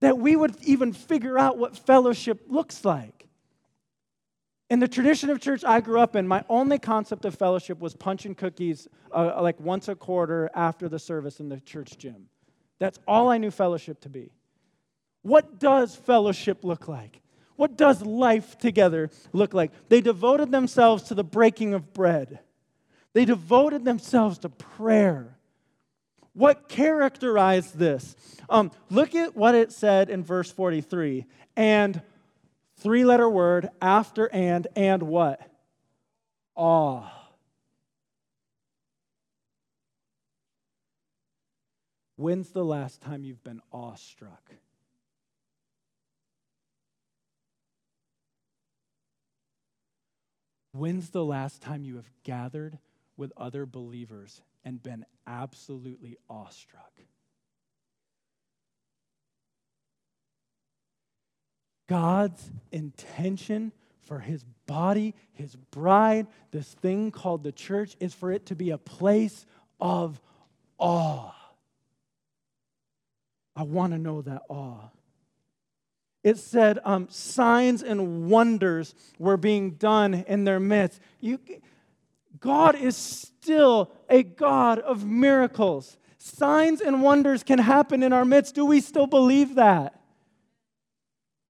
That 0.00 0.18
we 0.18 0.36
would 0.36 0.56
even 0.62 0.92
figure 0.92 1.38
out 1.38 1.56
what 1.56 1.78
fellowship 1.78 2.44
looks 2.48 2.84
like. 2.84 3.26
In 4.68 4.78
the 4.78 4.88
tradition 4.88 5.30
of 5.30 5.40
church 5.40 5.64
I 5.64 5.80
grew 5.80 5.98
up 5.98 6.14
in, 6.14 6.28
my 6.28 6.44
only 6.48 6.78
concept 6.78 7.24
of 7.24 7.34
fellowship 7.34 7.78
was 7.80 7.94
punching 7.94 8.34
cookies 8.34 8.86
uh, 9.12 9.40
like 9.40 9.58
once 9.60 9.88
a 9.88 9.94
quarter 9.94 10.50
after 10.54 10.88
the 10.88 10.98
service 10.98 11.40
in 11.40 11.48
the 11.48 11.60
church 11.60 11.96
gym. 11.96 12.28
That's 12.78 12.98
all 13.06 13.30
I 13.30 13.38
knew 13.38 13.50
fellowship 13.50 14.00
to 14.00 14.10
be. 14.10 14.30
What 15.22 15.58
does 15.58 15.94
fellowship 15.94 16.64
look 16.64 16.86
like? 16.86 17.22
What 17.56 17.76
does 17.76 18.02
life 18.02 18.58
together 18.58 19.10
look 19.32 19.54
like? 19.54 19.70
They 19.88 20.00
devoted 20.00 20.50
themselves 20.50 21.04
to 21.04 21.14
the 21.14 21.24
breaking 21.24 21.74
of 21.74 21.92
bread, 21.92 22.40
they 23.12 23.24
devoted 23.24 23.84
themselves 23.84 24.38
to 24.38 24.48
prayer. 24.48 25.38
What 26.34 26.68
characterized 26.68 27.78
this? 27.78 28.16
Um, 28.50 28.72
look 28.90 29.14
at 29.14 29.36
what 29.36 29.54
it 29.54 29.70
said 29.70 30.10
in 30.10 30.24
verse 30.24 30.50
43. 30.50 31.26
And 31.54 32.02
three 32.78 33.04
letter 33.04 33.28
word 33.28 33.68
after 33.80 34.28
and, 34.32 34.66
and 34.74 35.04
what? 35.04 35.40
Awe. 36.56 37.08
When's 42.16 42.50
the 42.50 42.64
last 42.64 43.00
time 43.00 43.24
you've 43.24 43.42
been 43.44 43.60
awestruck? 43.72 44.50
When's 50.74 51.10
the 51.10 51.24
last 51.24 51.62
time 51.62 51.84
you 51.84 51.96
have 51.96 52.10
gathered 52.24 52.78
with 53.16 53.32
other 53.36 53.64
believers 53.64 54.42
and 54.64 54.82
been 54.82 55.06
absolutely 55.24 56.16
awestruck? 56.28 56.90
God's 61.88 62.50
intention 62.72 63.70
for 64.00 64.18
his 64.18 64.42
body, 64.66 65.14
his 65.32 65.54
bride, 65.54 66.26
this 66.50 66.66
thing 66.66 67.12
called 67.12 67.44
the 67.44 67.52
church, 67.52 67.96
is 68.00 68.12
for 68.12 68.32
it 68.32 68.46
to 68.46 68.56
be 68.56 68.70
a 68.70 68.78
place 68.78 69.46
of 69.80 70.20
awe. 70.76 71.32
I 73.54 73.62
want 73.62 73.92
to 73.92 73.98
know 73.98 74.22
that 74.22 74.42
awe. 74.48 74.88
It 76.24 76.38
said 76.38 76.78
um, 76.84 77.06
signs 77.10 77.82
and 77.82 78.30
wonders 78.30 78.94
were 79.18 79.36
being 79.36 79.72
done 79.72 80.24
in 80.26 80.44
their 80.44 80.58
midst. 80.58 81.00
You, 81.20 81.38
God 82.40 82.74
is 82.74 82.96
still 82.96 83.92
a 84.08 84.22
God 84.22 84.78
of 84.78 85.04
miracles. 85.04 85.98
Signs 86.16 86.80
and 86.80 87.02
wonders 87.02 87.42
can 87.42 87.58
happen 87.58 88.02
in 88.02 88.14
our 88.14 88.24
midst. 88.24 88.54
Do 88.54 88.64
we 88.64 88.80
still 88.80 89.06
believe 89.06 89.56
that? 89.56 90.00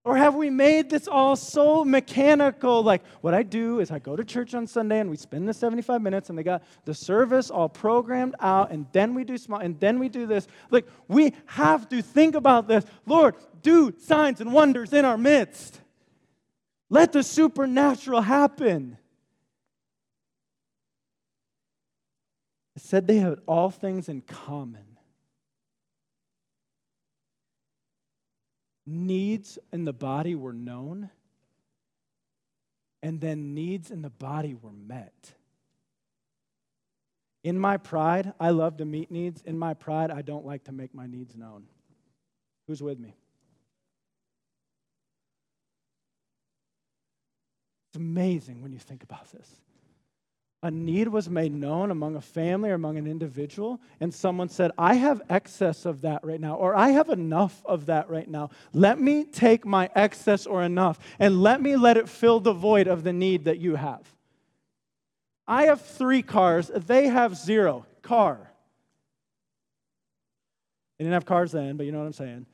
Or 0.04 0.16
have 0.16 0.34
we 0.34 0.50
made 0.50 0.90
this 0.90 1.08
all 1.08 1.34
so 1.34 1.82
mechanical? 1.82 2.82
Like, 2.82 3.02
what 3.22 3.32
I 3.32 3.42
do 3.42 3.80
is 3.80 3.90
I 3.90 3.98
go 4.00 4.16
to 4.16 4.24
church 4.24 4.54
on 4.54 4.66
Sunday 4.66 5.00
and 5.00 5.08
we 5.08 5.16
spend 5.16 5.48
the 5.48 5.54
75 5.54 6.02
minutes 6.02 6.28
and 6.28 6.38
they 6.38 6.42
got 6.42 6.62
the 6.84 6.92
service 6.92 7.50
all 7.50 7.70
programmed 7.70 8.34
out 8.40 8.70
and 8.70 8.86
then 8.92 9.14
we 9.14 9.24
do 9.24 9.38
small 9.38 9.60
and 9.60 9.80
then 9.80 9.98
we 9.98 10.10
do 10.10 10.26
this. 10.26 10.46
Like, 10.70 10.86
we 11.08 11.32
have 11.46 11.88
to 11.88 12.02
think 12.02 12.34
about 12.34 12.68
this. 12.68 12.84
Lord, 13.06 13.36
do 13.64 13.92
signs 13.98 14.40
and 14.40 14.52
wonders 14.52 14.92
in 14.92 15.04
our 15.04 15.18
midst. 15.18 15.80
Let 16.88 17.12
the 17.12 17.24
supernatural 17.24 18.20
happen. 18.20 18.96
It 22.76 22.82
said 22.82 23.08
they 23.08 23.18
had 23.18 23.38
all 23.46 23.70
things 23.70 24.08
in 24.08 24.20
common. 24.20 24.94
needs 28.86 29.58
in 29.72 29.84
the 29.84 29.92
body 29.92 30.34
were 30.34 30.52
known, 30.52 31.10
and 33.02 33.20
then 33.20 33.54
needs 33.54 33.90
in 33.90 34.02
the 34.02 34.10
body 34.10 34.54
were 34.54 34.72
met. 34.72 35.32
In 37.42 37.58
my 37.58 37.76
pride, 37.76 38.32
I 38.40 38.50
love 38.50 38.78
to 38.78 38.84
meet 38.84 39.10
needs. 39.10 39.42
In 39.42 39.58
my 39.58 39.74
pride, 39.74 40.10
I 40.10 40.22
don't 40.22 40.46
like 40.46 40.64
to 40.64 40.72
make 40.72 40.94
my 40.94 41.06
needs 41.06 41.36
known. 41.36 41.64
Who's 42.66 42.82
with 42.82 42.98
me? 42.98 43.14
It's 47.94 48.00
amazing 48.00 48.60
when 48.60 48.72
you 48.72 48.80
think 48.80 49.04
about 49.04 49.30
this 49.30 49.48
a 50.64 50.70
need 50.70 51.06
was 51.06 51.28
made 51.28 51.52
known 51.52 51.92
among 51.92 52.16
a 52.16 52.20
family 52.20 52.70
or 52.70 52.74
among 52.74 52.96
an 52.96 53.06
individual, 53.06 53.78
and 54.00 54.12
someone 54.12 54.48
said, 54.48 54.72
I 54.78 54.94
have 54.94 55.20
excess 55.28 55.84
of 55.84 56.00
that 56.00 56.24
right 56.24 56.40
now, 56.40 56.54
or 56.54 56.74
I 56.74 56.88
have 56.88 57.10
enough 57.10 57.62
of 57.66 57.86
that 57.86 58.08
right 58.08 58.26
now. 58.26 58.48
Let 58.72 58.98
me 58.98 59.24
take 59.24 59.66
my 59.66 59.90
excess 59.94 60.46
or 60.46 60.62
enough, 60.62 60.98
and 61.18 61.42
let 61.42 61.60
me 61.60 61.76
let 61.76 61.98
it 61.98 62.08
fill 62.08 62.40
the 62.40 62.54
void 62.54 62.88
of 62.88 63.04
the 63.04 63.12
need 63.12 63.44
that 63.44 63.58
you 63.58 63.76
have. 63.76 64.02
I 65.46 65.64
have 65.64 65.82
three 65.82 66.22
cars, 66.22 66.70
they 66.74 67.08
have 67.08 67.36
zero. 67.36 67.84
Car. 68.00 68.50
They 70.98 71.04
didn't 71.04 71.14
have 71.14 71.26
cars 71.26 71.52
then, 71.52 71.76
but 71.76 71.84
you 71.84 71.92
know 71.92 71.98
what 71.98 72.06
I'm 72.06 72.12
saying 72.14 72.46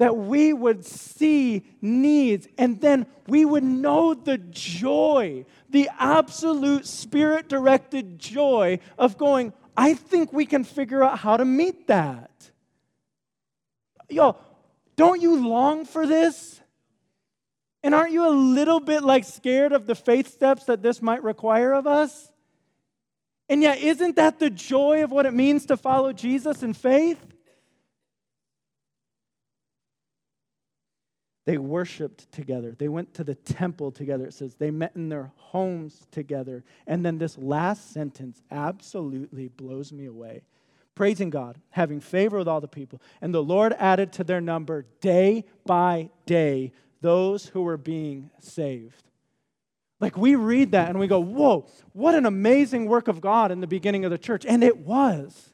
that 0.00 0.16
we 0.16 0.54
would 0.54 0.82
see 0.82 1.62
needs 1.82 2.48
and 2.56 2.80
then 2.80 3.04
we 3.28 3.44
would 3.44 3.62
know 3.62 4.14
the 4.14 4.38
joy, 4.38 5.44
the 5.68 5.90
absolute 5.98 6.86
spirit 6.86 7.50
directed 7.50 8.18
joy 8.18 8.78
of 8.96 9.18
going, 9.18 9.52
I 9.76 9.92
think 9.92 10.32
we 10.32 10.46
can 10.46 10.64
figure 10.64 11.04
out 11.04 11.18
how 11.18 11.36
to 11.36 11.44
meet 11.44 11.88
that. 11.88 12.30
Yo, 14.08 14.38
don't 14.96 15.20
you 15.20 15.46
long 15.46 15.84
for 15.84 16.06
this? 16.06 16.62
And 17.82 17.94
aren't 17.94 18.12
you 18.12 18.26
a 18.26 18.32
little 18.32 18.80
bit 18.80 19.04
like 19.04 19.24
scared 19.24 19.74
of 19.74 19.86
the 19.86 19.94
faith 19.94 20.28
steps 20.32 20.64
that 20.64 20.82
this 20.82 21.02
might 21.02 21.22
require 21.22 21.74
of 21.74 21.86
us? 21.86 22.32
And 23.50 23.60
yet, 23.60 23.82
isn't 23.82 24.16
that 24.16 24.38
the 24.38 24.48
joy 24.48 25.04
of 25.04 25.10
what 25.10 25.26
it 25.26 25.34
means 25.34 25.66
to 25.66 25.76
follow 25.76 26.14
Jesus 26.14 26.62
in 26.62 26.72
faith? 26.72 27.29
They 31.50 31.58
worshiped 31.58 32.30
together. 32.30 32.76
They 32.78 32.86
went 32.86 33.12
to 33.14 33.24
the 33.24 33.34
temple 33.34 33.90
together. 33.90 34.24
It 34.24 34.34
says 34.34 34.54
they 34.54 34.70
met 34.70 34.94
in 34.94 35.08
their 35.08 35.32
homes 35.34 36.06
together. 36.12 36.62
And 36.86 37.04
then 37.04 37.18
this 37.18 37.36
last 37.36 37.92
sentence 37.92 38.40
absolutely 38.52 39.48
blows 39.48 39.92
me 39.92 40.06
away. 40.06 40.42
Praising 40.94 41.28
God, 41.28 41.58
having 41.70 41.98
favor 41.98 42.38
with 42.38 42.46
all 42.46 42.60
the 42.60 42.68
people. 42.68 43.02
And 43.20 43.34
the 43.34 43.42
Lord 43.42 43.74
added 43.80 44.12
to 44.12 44.22
their 44.22 44.40
number 44.40 44.86
day 45.00 45.44
by 45.66 46.10
day 46.24 46.70
those 47.00 47.46
who 47.46 47.62
were 47.62 47.76
being 47.76 48.30
saved. 48.38 49.02
Like 49.98 50.16
we 50.16 50.36
read 50.36 50.70
that 50.70 50.90
and 50.90 51.00
we 51.00 51.08
go, 51.08 51.18
whoa, 51.18 51.66
what 51.94 52.14
an 52.14 52.26
amazing 52.26 52.86
work 52.86 53.08
of 53.08 53.20
God 53.20 53.50
in 53.50 53.60
the 53.60 53.66
beginning 53.66 54.04
of 54.04 54.12
the 54.12 54.18
church. 54.18 54.46
And 54.46 54.62
it 54.62 54.76
was. 54.76 55.50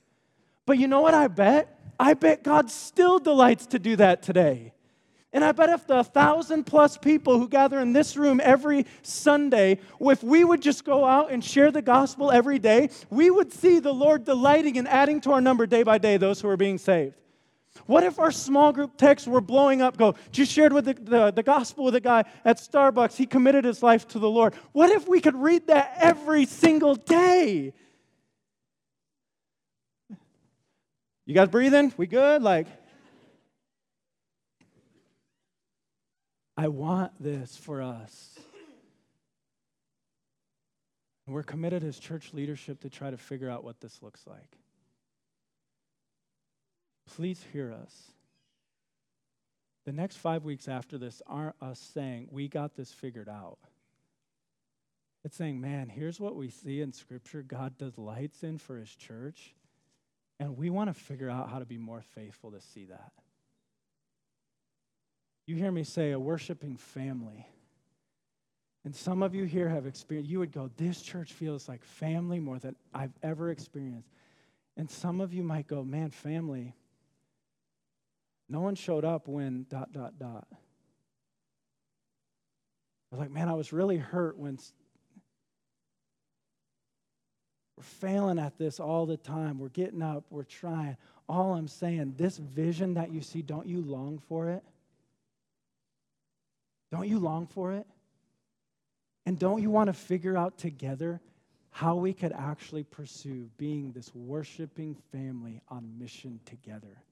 But 0.66 0.76
you 0.76 0.88
know 0.88 1.00
what 1.00 1.14
I 1.14 1.28
bet? 1.28 1.80
I 1.98 2.12
bet 2.12 2.42
God 2.42 2.70
still 2.70 3.18
delights 3.18 3.64
to 3.68 3.78
do 3.78 3.96
that 3.96 4.22
today. 4.22 4.74
And 5.36 5.44
I 5.44 5.52
bet 5.52 5.68
if 5.68 5.86
the 5.86 6.02
thousand 6.02 6.64
plus 6.64 6.96
people 6.96 7.38
who 7.38 7.46
gather 7.46 7.78
in 7.78 7.92
this 7.92 8.16
room 8.16 8.40
every 8.42 8.86
Sunday, 9.02 9.80
if 10.00 10.22
we 10.22 10.42
would 10.42 10.62
just 10.62 10.82
go 10.82 11.04
out 11.04 11.30
and 11.30 11.44
share 11.44 11.70
the 11.70 11.82
gospel 11.82 12.32
every 12.32 12.58
day, 12.58 12.88
we 13.10 13.30
would 13.30 13.52
see 13.52 13.78
the 13.78 13.92
Lord 13.92 14.24
delighting 14.24 14.78
and 14.78 14.88
adding 14.88 15.20
to 15.20 15.32
our 15.32 15.42
number 15.42 15.66
day 15.66 15.82
by 15.82 15.98
day 15.98 16.16
those 16.16 16.40
who 16.40 16.48
are 16.48 16.56
being 16.56 16.78
saved. 16.78 17.16
What 17.84 18.02
if 18.02 18.18
our 18.18 18.30
small 18.30 18.72
group 18.72 18.96
texts 18.96 19.28
were 19.28 19.42
blowing 19.42 19.82
up? 19.82 19.98
Go, 19.98 20.14
just 20.32 20.50
shared 20.50 20.72
with 20.72 20.86
the, 20.86 20.94
the, 20.94 21.30
the, 21.30 21.42
gospel 21.42 21.84
with 21.84 21.96
a 21.96 22.00
guy 22.00 22.24
at 22.42 22.56
Starbucks. 22.56 23.14
He 23.16 23.26
committed 23.26 23.66
his 23.66 23.82
life 23.82 24.08
to 24.08 24.18
the 24.18 24.30
Lord. 24.30 24.54
What 24.72 24.88
if 24.88 25.06
we 25.06 25.20
could 25.20 25.36
read 25.36 25.66
that 25.66 25.98
every 26.00 26.46
single 26.46 26.94
day? 26.94 27.74
You 31.26 31.34
guys 31.34 31.48
breathing? 31.48 31.92
We 31.98 32.06
good? 32.06 32.40
Like, 32.40 32.68
I 36.56 36.68
want 36.68 37.12
this 37.20 37.56
for 37.56 37.82
us. 37.82 38.38
And 41.26 41.34
we're 41.34 41.42
committed 41.42 41.84
as 41.84 41.98
church 41.98 42.32
leadership 42.32 42.80
to 42.80 42.90
try 42.90 43.10
to 43.10 43.16
figure 43.16 43.50
out 43.50 43.64
what 43.64 43.80
this 43.80 44.02
looks 44.02 44.26
like. 44.26 44.58
Please 47.14 47.44
hear 47.52 47.72
us. 47.72 48.12
The 49.84 49.92
next 49.92 50.16
five 50.16 50.44
weeks 50.44 50.66
after 50.66 50.98
this 50.98 51.22
aren't 51.26 51.54
us 51.60 51.78
saying, 51.78 52.28
we 52.30 52.48
got 52.48 52.74
this 52.74 52.90
figured 52.90 53.28
out. 53.28 53.58
It's 55.24 55.36
saying, 55.36 55.60
man, 55.60 55.88
here's 55.88 56.20
what 56.20 56.36
we 56.36 56.50
see 56.50 56.80
in 56.80 56.92
Scripture 56.92 57.42
God 57.42 57.76
does 57.78 57.98
lights 57.98 58.42
in 58.42 58.58
for 58.58 58.76
His 58.76 58.94
church, 58.94 59.54
and 60.38 60.56
we 60.56 60.70
want 60.70 60.88
to 60.88 60.94
figure 60.94 61.28
out 61.28 61.50
how 61.50 61.58
to 61.58 61.64
be 61.64 61.78
more 61.78 62.02
faithful 62.02 62.52
to 62.52 62.60
see 62.60 62.86
that. 62.86 63.12
You 65.46 65.54
hear 65.54 65.70
me 65.70 65.84
say 65.84 66.10
a 66.10 66.18
worshiping 66.18 66.76
family. 66.76 67.46
And 68.84 68.94
some 68.94 69.22
of 69.22 69.34
you 69.34 69.44
here 69.44 69.68
have 69.68 69.86
experienced, 69.86 70.30
you 70.30 70.38
would 70.40 70.52
go, 70.52 70.70
This 70.76 71.02
church 71.02 71.32
feels 71.32 71.68
like 71.68 71.84
family 71.84 72.38
more 72.38 72.58
than 72.58 72.76
I've 72.92 73.14
ever 73.22 73.50
experienced. 73.50 74.08
And 74.76 74.90
some 74.90 75.20
of 75.20 75.32
you 75.32 75.42
might 75.42 75.66
go, 75.66 75.82
Man, 75.82 76.10
family, 76.10 76.74
no 78.48 78.60
one 78.60 78.74
showed 78.74 79.04
up 79.04 79.26
when 79.26 79.66
dot, 79.68 79.92
dot, 79.92 80.18
dot. 80.18 80.46
I 80.52 80.56
was 83.10 83.20
like, 83.20 83.30
Man, 83.30 83.48
I 83.48 83.54
was 83.54 83.72
really 83.72 83.96
hurt 83.96 84.36
when 84.36 84.58
we're 87.76 87.82
failing 87.82 88.38
at 88.38 88.56
this 88.56 88.80
all 88.80 89.06
the 89.06 89.16
time. 89.16 89.58
We're 89.58 89.68
getting 89.68 90.02
up, 90.02 90.24
we're 90.30 90.44
trying. 90.44 90.96
All 91.28 91.54
I'm 91.54 91.68
saying, 91.68 92.14
this 92.16 92.38
vision 92.38 92.94
that 92.94 93.12
you 93.12 93.20
see, 93.20 93.42
don't 93.42 93.66
you 93.66 93.82
long 93.82 94.20
for 94.28 94.48
it? 94.48 94.62
Don't 96.96 97.08
you 97.08 97.18
long 97.18 97.46
for 97.46 97.72
it? 97.72 97.86
And 99.26 99.38
don't 99.38 99.60
you 99.60 99.70
want 99.70 99.88
to 99.88 99.92
figure 99.92 100.34
out 100.34 100.56
together 100.56 101.20
how 101.68 101.96
we 101.96 102.14
could 102.14 102.32
actually 102.32 102.84
pursue 102.84 103.50
being 103.58 103.92
this 103.92 104.14
worshiping 104.14 104.96
family 105.12 105.60
on 105.68 105.98
mission 105.98 106.40
together. 106.46 107.02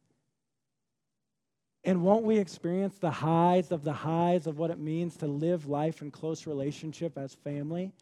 And 1.85 2.03
won't 2.03 2.24
we 2.24 2.39
experience 2.39 2.97
the 2.97 3.11
highs 3.11 3.72
of 3.72 3.85
the 3.85 3.93
highs 3.93 4.47
of 4.47 4.57
what 4.57 4.70
it 4.70 4.78
means 4.78 5.18
to 5.18 5.26
live 5.26 5.66
life 5.66 6.01
in 6.01 6.11
close 6.11 6.47
relationship 6.47 7.18
as 7.18 7.35
family? 7.35 7.93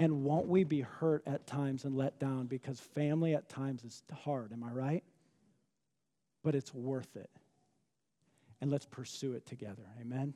And 0.00 0.24
won't 0.24 0.48
we 0.48 0.64
be 0.64 0.80
hurt 0.80 1.22
at 1.28 1.46
times 1.46 1.84
and 1.84 1.96
let 1.96 2.18
down 2.18 2.46
because 2.46 2.80
family 2.80 3.36
at 3.36 3.48
times 3.48 3.84
is 3.84 4.02
hard, 4.24 4.50
am 4.52 4.64
I 4.64 4.72
right? 4.72 5.04
But 6.42 6.56
it's 6.56 6.74
worth 6.74 7.14
it. 7.14 7.30
And 8.60 8.68
let's 8.68 8.86
pursue 8.86 9.34
it 9.34 9.46
together. 9.46 9.84
Amen. 10.00 10.34